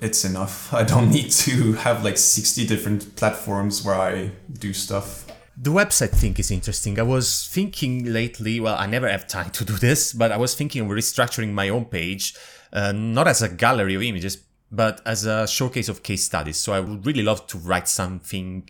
[0.00, 0.74] It's enough.
[0.80, 5.26] I don't need to have like 60 different platforms where I do stuff.
[5.56, 6.98] The website thing is interesting.
[6.98, 10.56] I was thinking lately, well, I never have time to do this, but I was
[10.56, 12.34] thinking of restructuring my own page,
[12.72, 14.38] uh, not as a gallery of images,
[14.70, 16.58] but as a showcase of case studies.
[16.58, 18.68] So I would really love to write something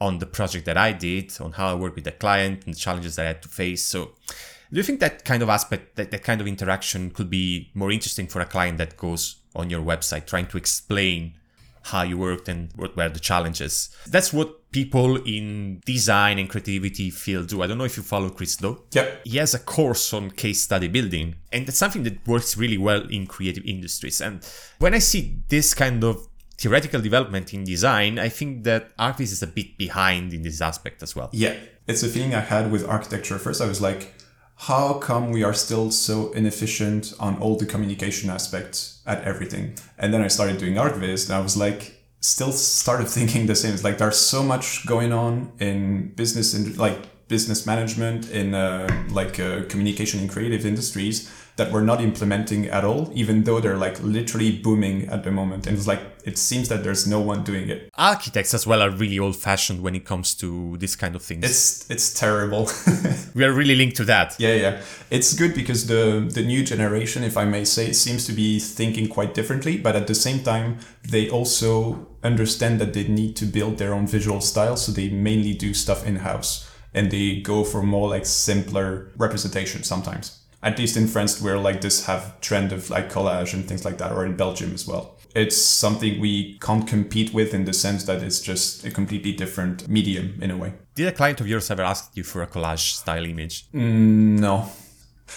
[0.00, 2.78] on the project that I did, on how I work with the client and the
[2.78, 3.84] challenges that I had to face.
[3.84, 7.70] So do you think that kind of aspect, that, that kind of interaction could be
[7.74, 11.34] more interesting for a client that goes on your website trying to explain
[11.82, 13.94] how you worked and what were the challenges.
[14.06, 17.62] That's what people in design and creativity field do.
[17.62, 18.82] I don't know if you follow Chris Do.
[18.92, 19.26] Yep.
[19.26, 23.06] He has a course on case study building, and that's something that works really well
[23.08, 24.20] in creative industries.
[24.20, 24.44] And
[24.78, 26.26] when I see this kind of
[26.58, 31.02] theoretical development in design, I think that ArchViz is a bit behind in this aspect
[31.02, 31.28] as well.
[31.32, 31.54] Yeah.
[31.86, 33.38] It's a feeling I had with architecture.
[33.38, 34.14] First, I was like,
[34.56, 39.74] how come we are still so inefficient on all the communication aspects at everything?
[39.98, 43.74] And then I started doing ArchViz and I was like, still started thinking the same.
[43.74, 48.88] It's like there's so much going on in business and like business management in uh,
[49.10, 53.76] like uh, communication in creative industries that we're not implementing at all, even though they're
[53.76, 55.66] like literally booming at the moment.
[55.66, 57.90] And it's like, it seems that there's no one doing it.
[57.94, 61.44] Architects as well are really old fashioned when it comes to this kind of things.
[61.44, 62.70] It's, it's terrible.
[63.34, 64.36] we are really linked to that.
[64.38, 64.82] Yeah, yeah.
[65.10, 69.08] It's good because the, the new generation, if I may say, seems to be thinking
[69.08, 73.76] quite differently, but at the same time, they also understand that they need to build
[73.76, 74.76] their own visual style.
[74.76, 79.82] So they mainly do stuff in house and they go for more like simpler representation
[79.82, 83.84] sometimes at least in France, we're like this have trend of like collage and things
[83.84, 85.18] like that, or in Belgium as well.
[85.34, 89.88] It's something we can't compete with in the sense that it's just a completely different
[89.88, 90.74] medium in a way.
[90.94, 93.66] Did a client of yours ever ask you for a collage style image?
[93.72, 94.68] Mm, no.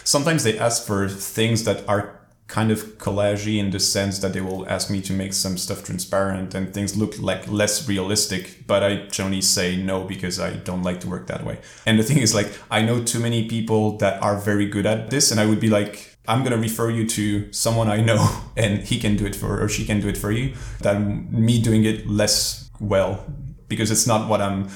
[0.04, 2.14] Sometimes they ask for things that are
[2.48, 5.84] kind of collagey in the sense that they will ask me to make some stuff
[5.84, 10.84] transparent and things look like less realistic but i generally say no because i don't
[10.84, 11.58] like to work that way.
[11.88, 15.10] And the thing is like i know too many people that are very good at
[15.10, 18.43] this and i would be like i'm going to refer you to someone i know
[18.56, 21.60] and he can do it for or she can do it for you than me
[21.60, 23.26] doing it less well
[23.68, 24.70] because it's not what i'm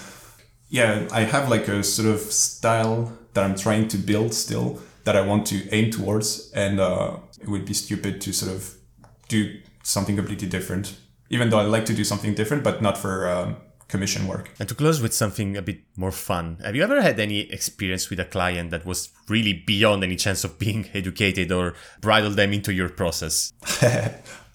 [0.70, 5.16] yeah i have like a sort of style that i'm trying to build still that
[5.16, 8.76] I want to aim towards, and uh, it would be stupid to sort of
[9.28, 10.98] do something completely different.
[11.30, 14.52] Even though I like to do something different, but not for um, commission work.
[14.60, 18.10] And to close with something a bit more fun, have you ever had any experience
[18.10, 22.54] with a client that was really beyond any chance of being educated or bridle them
[22.54, 23.52] into your process?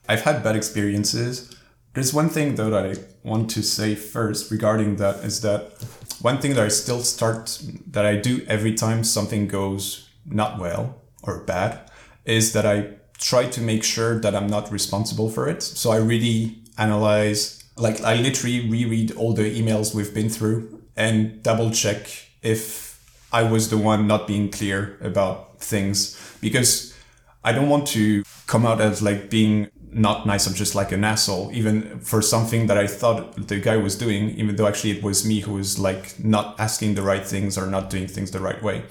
[0.08, 1.54] I've had bad experiences.
[1.94, 5.72] There's one thing though that I want to say first regarding that is that
[6.20, 11.00] one thing that I still start that I do every time something goes not well
[11.22, 11.90] or bad
[12.24, 15.62] is that I try to make sure that I'm not responsible for it.
[15.62, 21.42] So I really analyze, like I literally reread all the emails we've been through and
[21.42, 22.06] double check
[22.42, 23.00] if
[23.32, 26.94] I was the one not being clear about things because
[27.42, 31.04] I don't want to come out as like being not nice or just like an
[31.04, 35.02] asshole, even for something that I thought the guy was doing, even though actually it
[35.02, 38.40] was me who was like not asking the right things or not doing things the
[38.40, 38.84] right way.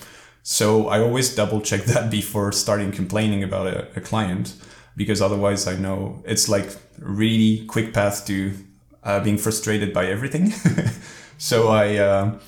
[0.43, 4.53] So I always double check that before starting complaining about a, a client
[4.95, 6.69] because otherwise I know it's like
[6.99, 8.53] really quick path to
[9.03, 10.51] uh, being frustrated by everything.
[11.37, 12.39] so I uh,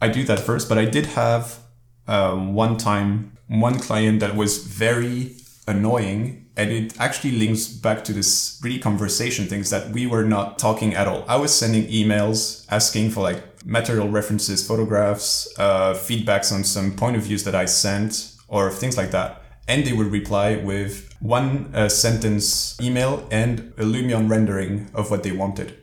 [0.00, 1.58] I do that first, but I did have
[2.06, 5.36] um, one time one client that was very
[5.66, 10.58] annoying and it actually links back to this really conversation things that we were not
[10.58, 16.52] talking at all i was sending emails asking for like material references photographs uh, feedbacks
[16.52, 19.42] on some point of views that i sent or things like that.
[19.66, 25.22] And they would reply with one uh, sentence email and a lumion rendering of what
[25.22, 25.78] they wanted.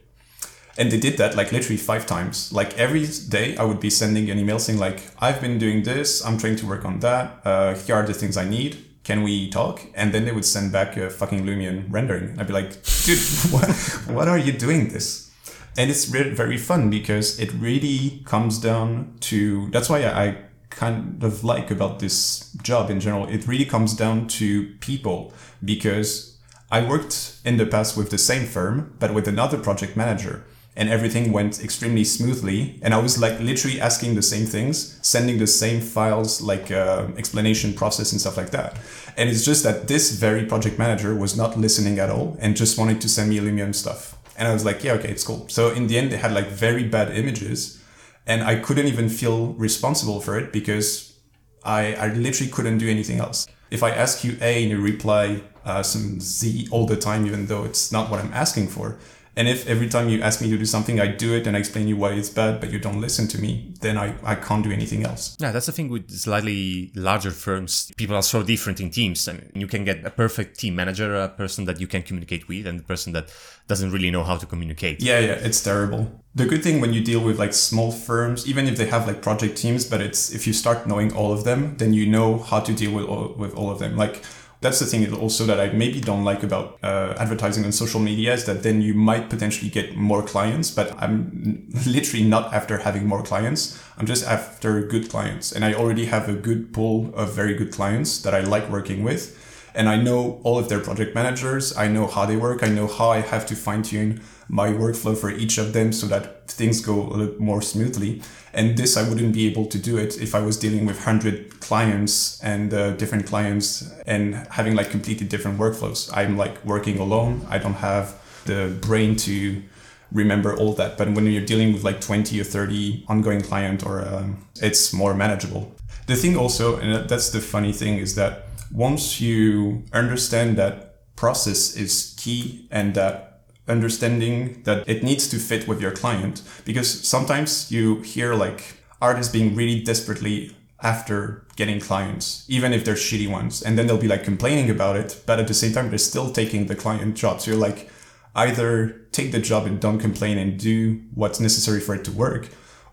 [0.77, 2.53] And they did that like literally five times.
[2.53, 6.23] Like every day i would be sending an email saying like i've been doing this.
[6.25, 7.41] I'm trying to work on that.
[7.43, 8.77] Uh, here are the things i need.
[9.03, 9.81] Can we talk?
[9.95, 12.39] And then they would send back a fucking lumion rendering.
[12.39, 12.71] I'd be like
[13.05, 13.19] dude
[13.51, 13.69] what,
[14.15, 15.30] what are you doing this
[15.77, 20.37] and it's very fun because it really comes down to that's why I, I
[20.69, 23.27] kind of like about this job in general.
[23.27, 26.37] It really comes down to people because
[26.71, 30.43] i worked in the past with the same firm but with another project manager
[30.73, 32.79] and everything went extremely smoothly.
[32.81, 37.07] And i was like literally asking the same things sending the same files like uh,
[37.17, 38.77] explanation process and stuff like that.
[39.17, 42.77] And it's just that this very project manager was not listening at all and just
[42.77, 45.47] wanted to send me lumion stuff and i was like yeah okay it's cool.
[45.49, 47.81] So in the end they had like very bad images
[48.25, 51.19] and i couldn't even feel responsible for it because
[51.63, 53.47] i, I literally couldn't do anything else.
[53.69, 57.45] If i ask you a and you reply uh, some z all the time even
[57.45, 58.97] though it's not what i'm asking for
[59.35, 61.59] and if every time you ask me to do something, I do it and I
[61.59, 64.63] explain you why it's bad, but you don't listen to me, then I, I can't
[64.63, 65.37] do anything else.
[65.39, 67.91] Yeah, that's the thing with slightly larger firms.
[67.95, 69.27] People are so different in teams.
[69.27, 72.47] I mean, you can get a perfect team manager, a person that you can communicate
[72.49, 73.33] with, and the person that
[73.67, 75.01] doesn't really know how to communicate.
[75.01, 76.11] Yeah, yeah, it's terrible.
[76.35, 79.21] The good thing when you deal with like small firms, even if they have like
[79.21, 82.59] project teams, but it's if you start knowing all of them, then you know how
[82.59, 83.95] to deal with all, with all of them.
[83.95, 84.23] Like
[84.61, 88.33] that's the thing also that I maybe don't like about uh, advertising on social media
[88.33, 93.07] is that then you might potentially get more clients, but I'm literally not after having
[93.07, 93.81] more clients.
[93.97, 95.51] I'm just after good clients.
[95.51, 99.03] And I already have a good pool of very good clients that I like working
[99.03, 99.35] with.
[99.73, 101.75] And I know all of their project managers.
[101.77, 102.63] I know how they work.
[102.63, 106.05] I know how I have to fine tune my workflow for each of them so
[106.07, 108.21] that things go a little more smoothly.
[108.53, 111.61] And this, I wouldn't be able to do it if I was dealing with 100
[111.61, 116.09] clients and uh, different clients and having like completely different workflows.
[116.13, 117.47] I'm like working alone.
[117.49, 119.63] I don't have the brain to
[120.11, 120.97] remember all that.
[120.97, 125.13] But when you're dealing with like 20 or 30 ongoing client or um, it's more
[125.13, 125.73] manageable.
[126.07, 131.75] The thing also, and that's the funny thing is that once you understand that process
[131.75, 137.71] is key and that understanding that it needs to fit with your client because sometimes
[137.71, 143.61] you hear like artists being really desperately after getting clients even if they're shitty ones.
[143.61, 146.31] And then they'll be like complaining about it but at the same time they're still
[146.31, 147.89] taking the client job so you're like
[148.35, 152.49] either take the job and don't complain and do what's necessary for it to work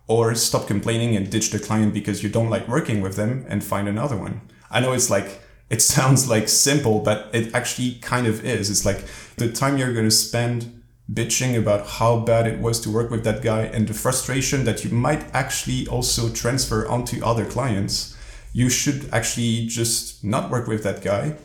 [0.07, 3.63] or stop complaining and ditch the client because you don't like working with them and
[3.63, 4.41] find another one.
[4.71, 5.41] I know it's like
[5.71, 8.71] it sounds like simple, but it actually kind of is.
[8.71, 9.05] It's like
[9.37, 13.25] the time you're going to spend bitching about how bad it was to work with
[13.25, 18.17] that guy and the frustration that you might actually also transfer onto other clients.
[18.53, 21.37] You should actually just not work with that guy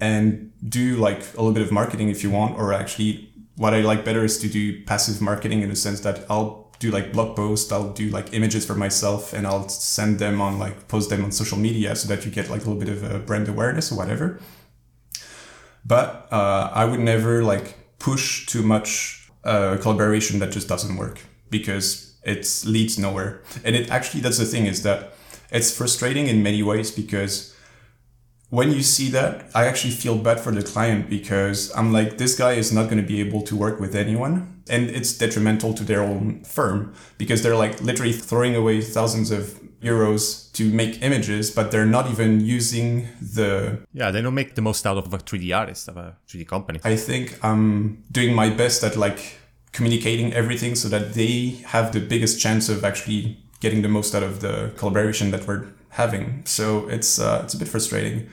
[0.00, 3.80] and do like a little bit of marketing if you want, or actually what I
[3.82, 7.36] like better is to do passive marketing in the sense that I'll do like blog
[7.36, 7.72] posts.
[7.72, 11.32] I'll do like images for myself and i'll send them on like post them on
[11.32, 13.96] social media so that you get like a little bit of a brand awareness or
[13.96, 14.40] whatever.
[15.84, 17.66] But uh, i would never like
[17.98, 18.92] push too much
[19.44, 21.18] uh, collaboration that just doesn't work
[21.50, 23.42] because it leads nowhere.
[23.64, 25.14] And it actually that's the thing is that
[25.50, 27.53] it's frustrating in many ways because
[28.54, 32.38] when you see that, I actually feel bad for the client because I'm like, this
[32.38, 34.62] guy is not going to be able to work with anyone.
[34.68, 39.60] And it's detrimental to their own firm because they're like literally throwing away thousands of
[39.82, 43.80] euros to make images, but they're not even using the.
[43.92, 46.78] Yeah, they don't make the most out of a 3D artist, of a 3D company.
[46.84, 49.38] I think I'm doing my best at like
[49.72, 54.22] communicating everything so that they have the biggest chance of actually getting the most out
[54.22, 56.42] of the collaboration that we're having.
[56.44, 58.30] So it's uh, it's a bit frustrating,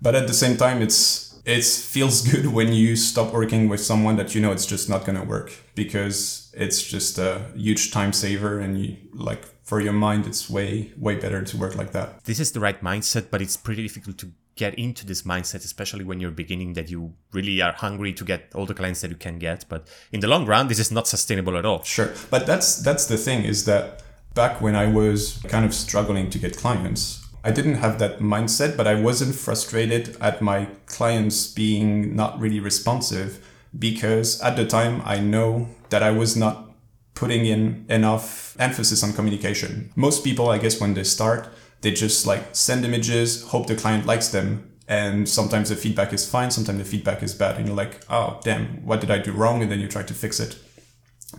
[0.00, 4.16] but at the same time, it's it feels good when you stop working with someone
[4.16, 8.12] that you know it's just not going to work because it's just a huge time
[8.12, 12.24] saver and you like for your mind it's way way better to work like that.
[12.24, 16.02] This is the right mindset but it's pretty difficult to get into this mindset especially
[16.02, 19.16] when you're beginning that you really are hungry to get all the clients that you
[19.16, 19.64] can get.
[19.68, 21.82] But in the long run this is not sustainable at all.
[21.84, 22.12] Sure.
[22.30, 24.02] But that's that's the thing is that
[24.34, 28.76] back when i was kind of struggling to get clients I didn't have that mindset,
[28.76, 33.38] but I wasn't frustrated at my clients being not really responsive
[33.78, 36.72] because at the time I know that I was not
[37.14, 39.92] putting in enough emphasis on communication.
[39.94, 41.48] Most people, I guess, when they start,
[41.82, 44.72] they just like send images, hope the client likes them.
[44.88, 47.58] And sometimes the feedback is fine, sometimes the feedback is bad.
[47.58, 49.62] And you're like, oh, damn, what did I do wrong?
[49.62, 50.58] And then you try to fix it.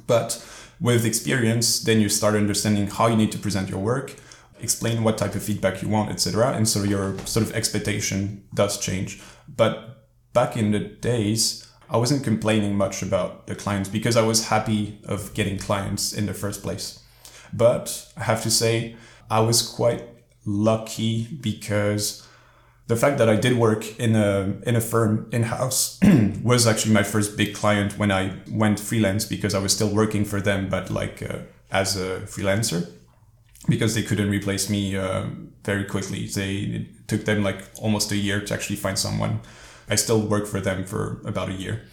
[0.05, 0.41] But
[0.79, 4.15] with experience, then you start understanding how you need to present your work
[4.59, 6.53] explain what type of feedback you want, etc.
[6.53, 9.21] And so your sort of expectation does change.
[9.47, 14.47] But back in the days, I wasn't complaining much about the clients because I was
[14.47, 17.01] happy of getting clients in the first place.
[17.53, 18.95] But I have to say,
[19.29, 20.03] I was quite
[20.45, 22.27] lucky because
[22.87, 25.99] the fact that I did work in a in a firm in house
[26.43, 30.25] was actually my first big client when I went freelance because I was still working
[30.25, 31.39] for them, but like uh,
[31.71, 32.96] as a freelancer
[33.67, 35.25] because they couldn't replace me uh,
[35.63, 36.27] very quickly.
[36.27, 39.41] They it took them like almost a year to actually find someone.
[39.89, 41.83] I still worked for them for about a year,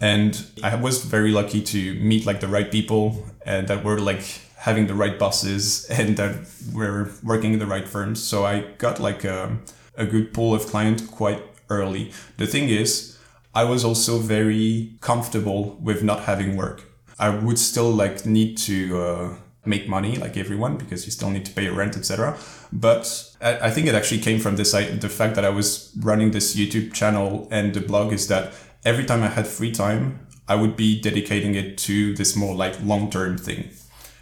[0.00, 4.24] and I was very lucky to meet like the right people and that were like
[4.56, 6.34] having the right bosses and that
[6.72, 8.22] were working in the right firms.
[8.22, 9.58] So I got like a,
[9.96, 12.12] a good pool of clients quite early.
[12.36, 13.18] The thing is,
[13.54, 16.84] I was also very comfortable with not having work.
[17.18, 21.44] I would still like need to uh, make money like everyone because you still need
[21.44, 22.36] to pay your rent etc
[22.72, 26.32] but I, think it actually came from this I, the fact that i was running
[26.32, 28.52] this youtube channel and the blog is that
[28.84, 32.74] every time i had free time i would be dedicating it to this more like
[32.82, 33.70] long-term thing.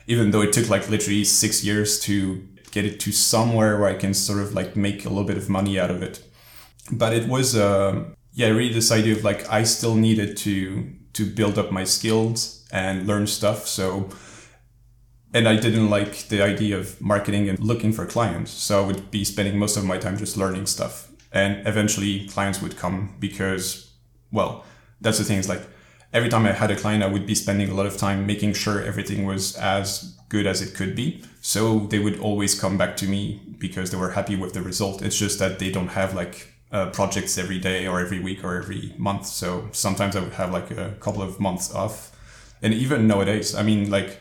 [0.06, 3.94] Even though it took like literally six years to get it to somewhere where i
[3.94, 6.22] can sort of like make a little bit of money out of it.
[6.92, 10.54] But it was uh, yeah really this idea of like i still needed to
[11.14, 13.66] to build up my skills and learn stuff.
[13.66, 14.10] So
[15.32, 18.50] and I didn't like the idea of marketing and looking for clients.
[18.50, 21.08] So I would be spending most of my time just learning stuff.
[21.32, 23.92] And eventually clients would come because,
[24.32, 24.64] well,
[25.00, 25.62] that's the thing is like
[26.12, 28.54] every time I had a client, I would be spending a lot of time making
[28.54, 31.22] sure everything was as good as it could be.
[31.40, 35.02] So they would always come back to me because they were happy with the result.
[35.02, 38.56] It's just that they don't have like uh, projects every day or every week or
[38.56, 39.26] every month.
[39.26, 42.16] So sometimes I would have like a couple of months off.
[42.62, 44.20] And even nowadays, I mean, like,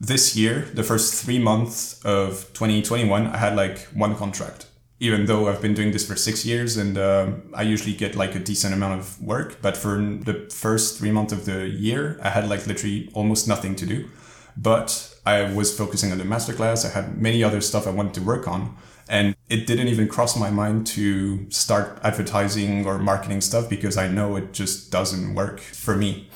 [0.00, 4.66] this year, the first three months of 2021, I had like one contract.
[5.00, 8.34] Even though I've been doing this for six years and uh, I usually get like
[8.34, 12.30] a decent amount of work, but for the first three months of the year, I
[12.30, 14.08] had like literally almost nothing to do.
[14.56, 16.86] But I was focusing on the masterclass.
[16.86, 18.76] I had many other stuff I wanted to work on.
[19.08, 24.08] And it didn't even cross my mind to start advertising or marketing stuff because I
[24.08, 26.28] know it just doesn't work for me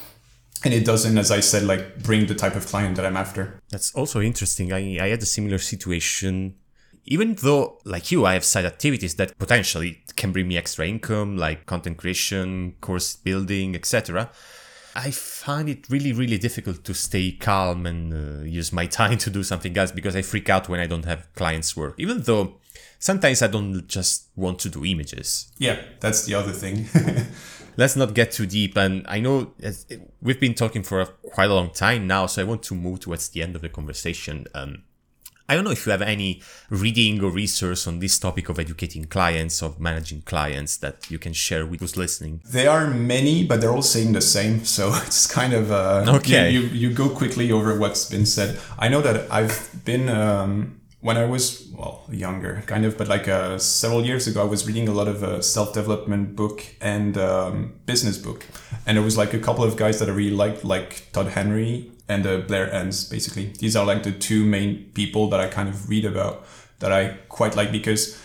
[0.64, 3.60] and it doesn't as i said like bring the type of client that i'm after.
[3.70, 4.72] That's also interesting.
[4.72, 6.54] I, I had a similar situation.
[7.04, 11.38] Even though like you i have side activities that potentially can bring me extra income
[11.38, 14.30] like content creation course building etc
[14.94, 19.30] i find it really really difficult to stay calm and uh, use my time to
[19.30, 21.94] do something else because i freak out when i don't have clients work.
[21.98, 22.56] Even though
[22.98, 25.50] sometimes i don't just want to do images.
[25.56, 26.86] Yeah that's the other thing
[27.78, 28.76] let's not get too deep.
[28.76, 29.52] And I know
[30.20, 33.00] we've been talking for a, quite a long time now, so I want to move
[33.00, 34.46] towards the end of the conversation.
[34.52, 34.82] Um,
[35.48, 39.06] I don't know if you have any reading or research on this topic of educating
[39.06, 42.42] clients, of managing clients that you can share with who's listening.
[42.44, 44.64] There are many, but they're all saying the same.
[44.78, 46.50] So it's kind of, uh, okay.
[46.50, 48.60] You, you, you, go quickly over what's been said.
[48.78, 53.28] I know that I've been, um, when I was well younger, kind of, but like
[53.28, 57.16] uh, several years ago, I was reading a lot of uh, self development book and
[57.16, 58.46] um, business book,
[58.86, 61.90] and there was like a couple of guys that I really liked, like Todd Henry
[62.08, 63.08] and uh, Blair Enns.
[63.08, 66.44] Basically, these are like the two main people that I kind of read about
[66.80, 68.20] that I quite like because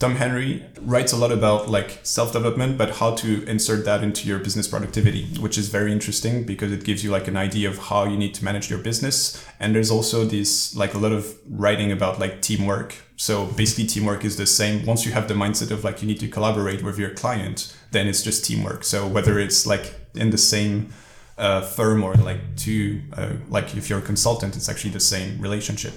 [0.00, 4.38] Tom Henry writes a lot about like self-development, but how to insert that into your
[4.38, 8.04] business productivity, which is very interesting because it gives you like an idea of how
[8.04, 9.44] you need to manage your business.
[9.60, 12.94] And there's also this like a lot of writing about like teamwork.
[13.16, 14.86] So basically teamwork is the same.
[14.86, 18.08] Once you have the mindset of like you need to collaborate with your client, then
[18.08, 18.84] it's just teamwork.
[18.84, 20.94] So whether it's like in the same
[21.36, 25.38] uh, firm or like two, uh, like if you're a consultant, it's actually the same
[25.42, 25.92] relationship.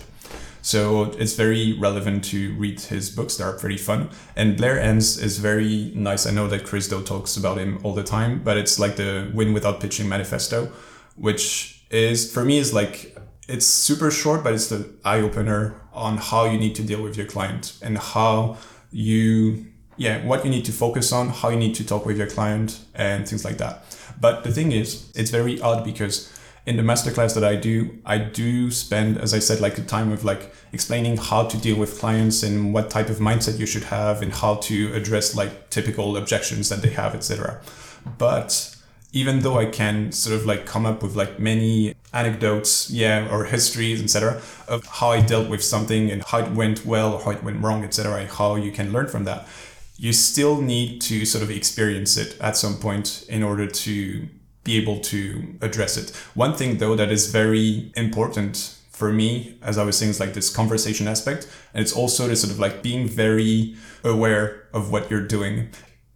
[0.63, 3.35] So it's very relevant to read his books.
[3.35, 4.09] They are pretty fun.
[4.37, 6.25] And Blair Enns is very nice.
[6.25, 9.29] I know that Chris Do talks about him all the time, but it's like the
[9.33, 10.71] Win Without Pitching Manifesto,
[11.17, 13.17] which is for me is like
[13.49, 17.17] it's super short, but it's the eye opener on how you need to deal with
[17.17, 18.57] your client and how
[18.89, 19.65] you
[19.97, 22.79] yeah what you need to focus on, how you need to talk with your client,
[22.95, 23.83] and things like that.
[24.17, 26.31] But the thing is, it's very odd because
[26.65, 30.11] in the masterclass that I do, I do spend, as I said, like a time
[30.13, 33.83] of like explaining how to deal with clients and what type of mindset you should
[33.85, 37.61] have and how to address like typical objections that they have, etc.
[38.17, 38.77] But
[39.11, 43.43] even though I can sort of like come up with like many anecdotes, yeah, or
[43.43, 47.31] histories, etc., of how I dealt with something and how it went well or how
[47.31, 49.47] it went wrong, etc., how you can learn from that,
[49.97, 54.27] you still need to sort of experience it at some point in order to
[54.63, 56.15] be able to address it.
[56.33, 60.33] One thing though that is very important for me, as I was saying, is like
[60.33, 61.47] this conversation aspect.
[61.73, 65.69] And it's also this sort of like being very aware of what you're doing.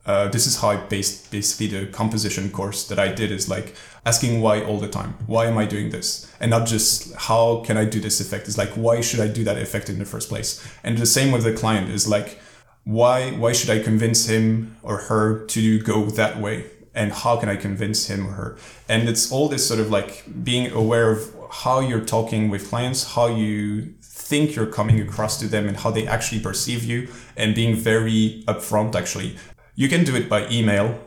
[0.05, 3.75] Uh, this is how I based basically the composition course that I did is like
[4.05, 5.15] asking why all the time.
[5.25, 6.31] Why am I doing this?
[6.39, 8.47] And not just how can I do this effect?
[8.47, 10.65] It's like why should I do that effect in the first place?
[10.83, 12.39] And the same with the client is like
[12.85, 16.67] why why should I convince him or her to go that way?
[16.97, 18.57] And how can I convince him or her?
[18.89, 23.13] And it's all this sort of like being aware of how you're talking with clients,
[23.13, 27.55] how you think you're coming across to them and how they actually perceive you and
[27.55, 29.37] being very upfront actually.
[29.75, 30.99] You can do it by email,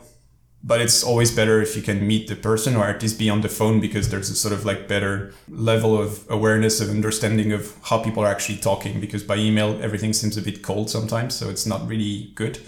[0.63, 3.41] but it's always better if you can meet the person or at least be on
[3.41, 7.77] the phone because there's a sort of like better level of awareness of understanding of
[7.83, 11.51] how people are actually talking because by email everything seems a bit cold sometimes so
[11.51, 12.59] it's not really good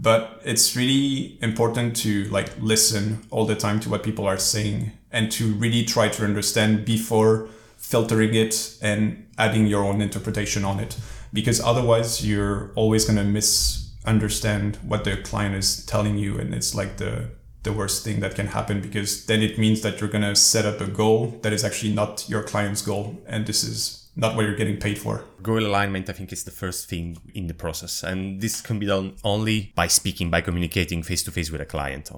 [0.00, 4.92] but it's really important to like listen all the time to what people are saying
[5.12, 10.80] and to really try to understand before filtering it and adding your own interpretation on
[10.80, 10.96] it.
[11.32, 16.74] Because otherwise you're always going to misunderstand what the client is telling you and it's
[16.74, 17.30] like the
[17.62, 20.64] the worst thing that can happen because then it means that you're going to set
[20.64, 24.44] up a goal that is actually not your client's goal and this is not what
[24.44, 25.24] you're getting paid for.
[25.42, 28.02] Goal alignment, I think, is the first thing in the process.
[28.02, 31.66] And this can be done only by speaking, by communicating face to face with a
[31.66, 32.10] client.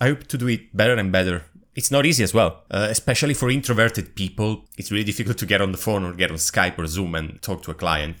[0.00, 1.44] I hope to do it better and better.
[1.74, 4.64] It's not easy as well, uh, especially for introverted people.
[4.78, 7.40] It's really difficult to get on the phone or get on Skype or Zoom and
[7.42, 8.16] talk to a client.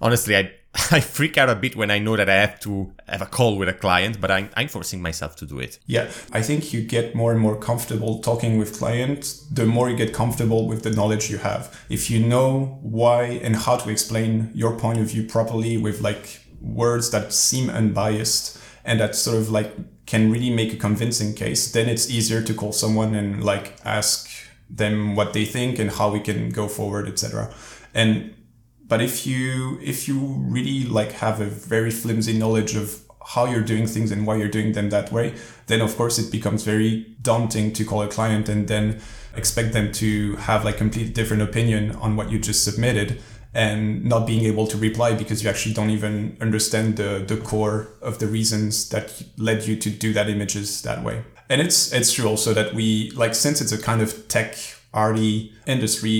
[0.00, 0.52] Honestly, I
[0.90, 3.56] I freak out a bit when I know that I have to have a call
[3.56, 5.78] with a client, but I'm, I'm forcing myself to do it.
[5.86, 9.96] Yeah, I think you get more and more comfortable talking with clients, the more you
[9.96, 11.78] get comfortable with the knowledge you have.
[11.88, 16.40] If you know why and how to explain your point of view properly with like
[16.60, 19.74] words that seem unbiased and that sort of like
[20.06, 24.28] can really make a convincing case, then it's easier to call someone and like ask
[24.70, 27.52] them what they think and how we can go forward, etc.
[27.94, 28.34] And
[28.88, 33.02] but if you if you really like have a very flimsy knowledge of
[33.34, 35.34] how you're doing things and why you're doing them that way,
[35.66, 39.00] then of course it becomes very daunting to call a client and then
[39.36, 43.20] expect them to have like a complete different opinion on what you just submitted
[43.54, 47.88] and not being able to reply because you actually don't even understand the, the core
[48.00, 51.22] of the reasons that led you to do that images that way.
[51.50, 54.54] And it's it's true also that we like since it's a kind of tech
[54.98, 56.16] arty industry,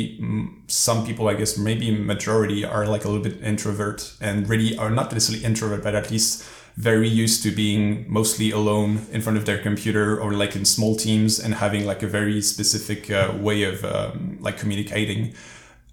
[0.68, 4.90] some people, I guess, maybe majority are like a little bit introvert and really are
[4.90, 6.44] not necessarily introvert, but at least
[6.76, 10.94] very used to being mostly alone in front of their computer or like in small
[10.94, 15.34] teams and having like a very specific uh, way of um, like communicating.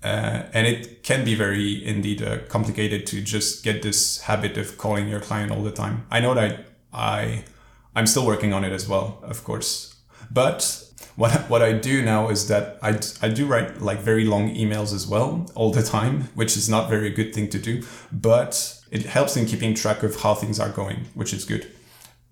[0.04, 4.78] Uh, and it can be very indeed uh, complicated to just get this habit of
[4.78, 6.06] calling your client all the time.
[6.12, 7.44] I know that I
[7.96, 9.96] I'm still working on it as well, of course.
[10.30, 10.85] But
[11.16, 14.93] what what I do now is that I, I do write like very long emails
[14.93, 19.06] as well all the time, which is not very good thing to do, but it
[19.06, 21.68] helps in keeping track of how things are going, which is good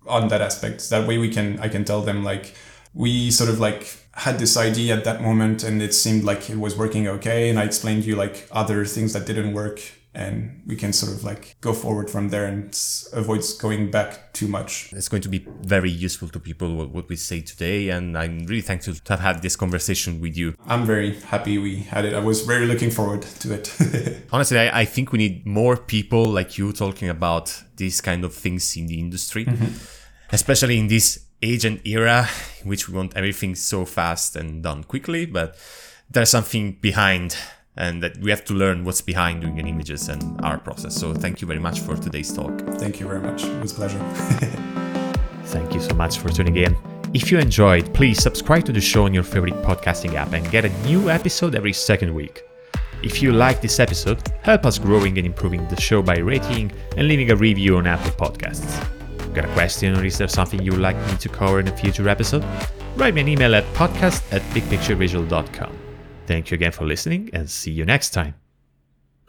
[0.06, 0.90] on that aspect.
[0.90, 2.54] That way we can I can tell them like
[2.92, 6.58] we sort of like had this idea at that moment and it seemed like it
[6.58, 9.80] was working okay and I explained you like other things that didn't work
[10.14, 12.78] and we can sort of like go forward from there and
[13.12, 14.92] avoid going back too much.
[14.92, 18.46] It's going to be very useful to people what, what we say today, and I'm
[18.46, 20.54] really thankful to have had this conversation with you.
[20.66, 22.14] I'm very happy we had it.
[22.14, 24.22] I was very looking forward to it.
[24.32, 28.32] Honestly, I, I, think we need more people like you talking about these kind of
[28.34, 29.76] things in the industry, mm-hmm.
[30.32, 32.28] especially in this age and era
[32.62, 35.56] in which we want everything so fast and done quickly, but
[36.08, 37.36] there's something behind
[37.76, 40.94] and that we have to learn what's behind doing an images and our process.
[40.94, 42.58] So thank you very much for today's talk.
[42.78, 43.44] Thank you very much.
[43.44, 43.98] It was a pleasure.
[45.46, 46.76] thank you so much for tuning in.
[47.12, 50.64] If you enjoyed, please subscribe to the show on your favorite podcasting app and get
[50.64, 52.42] a new episode every second week.
[53.02, 57.06] If you like this episode, help us growing and improving the show by rating and
[57.06, 58.82] leaving a review on Apple Podcasts.
[59.34, 61.76] Got a question or is there something you would like me to cover in a
[61.76, 62.44] future episode?
[62.96, 65.83] Write me an email at podcast at bigpicturevisual.com.
[66.26, 68.34] Thank you again for listening and see you next time.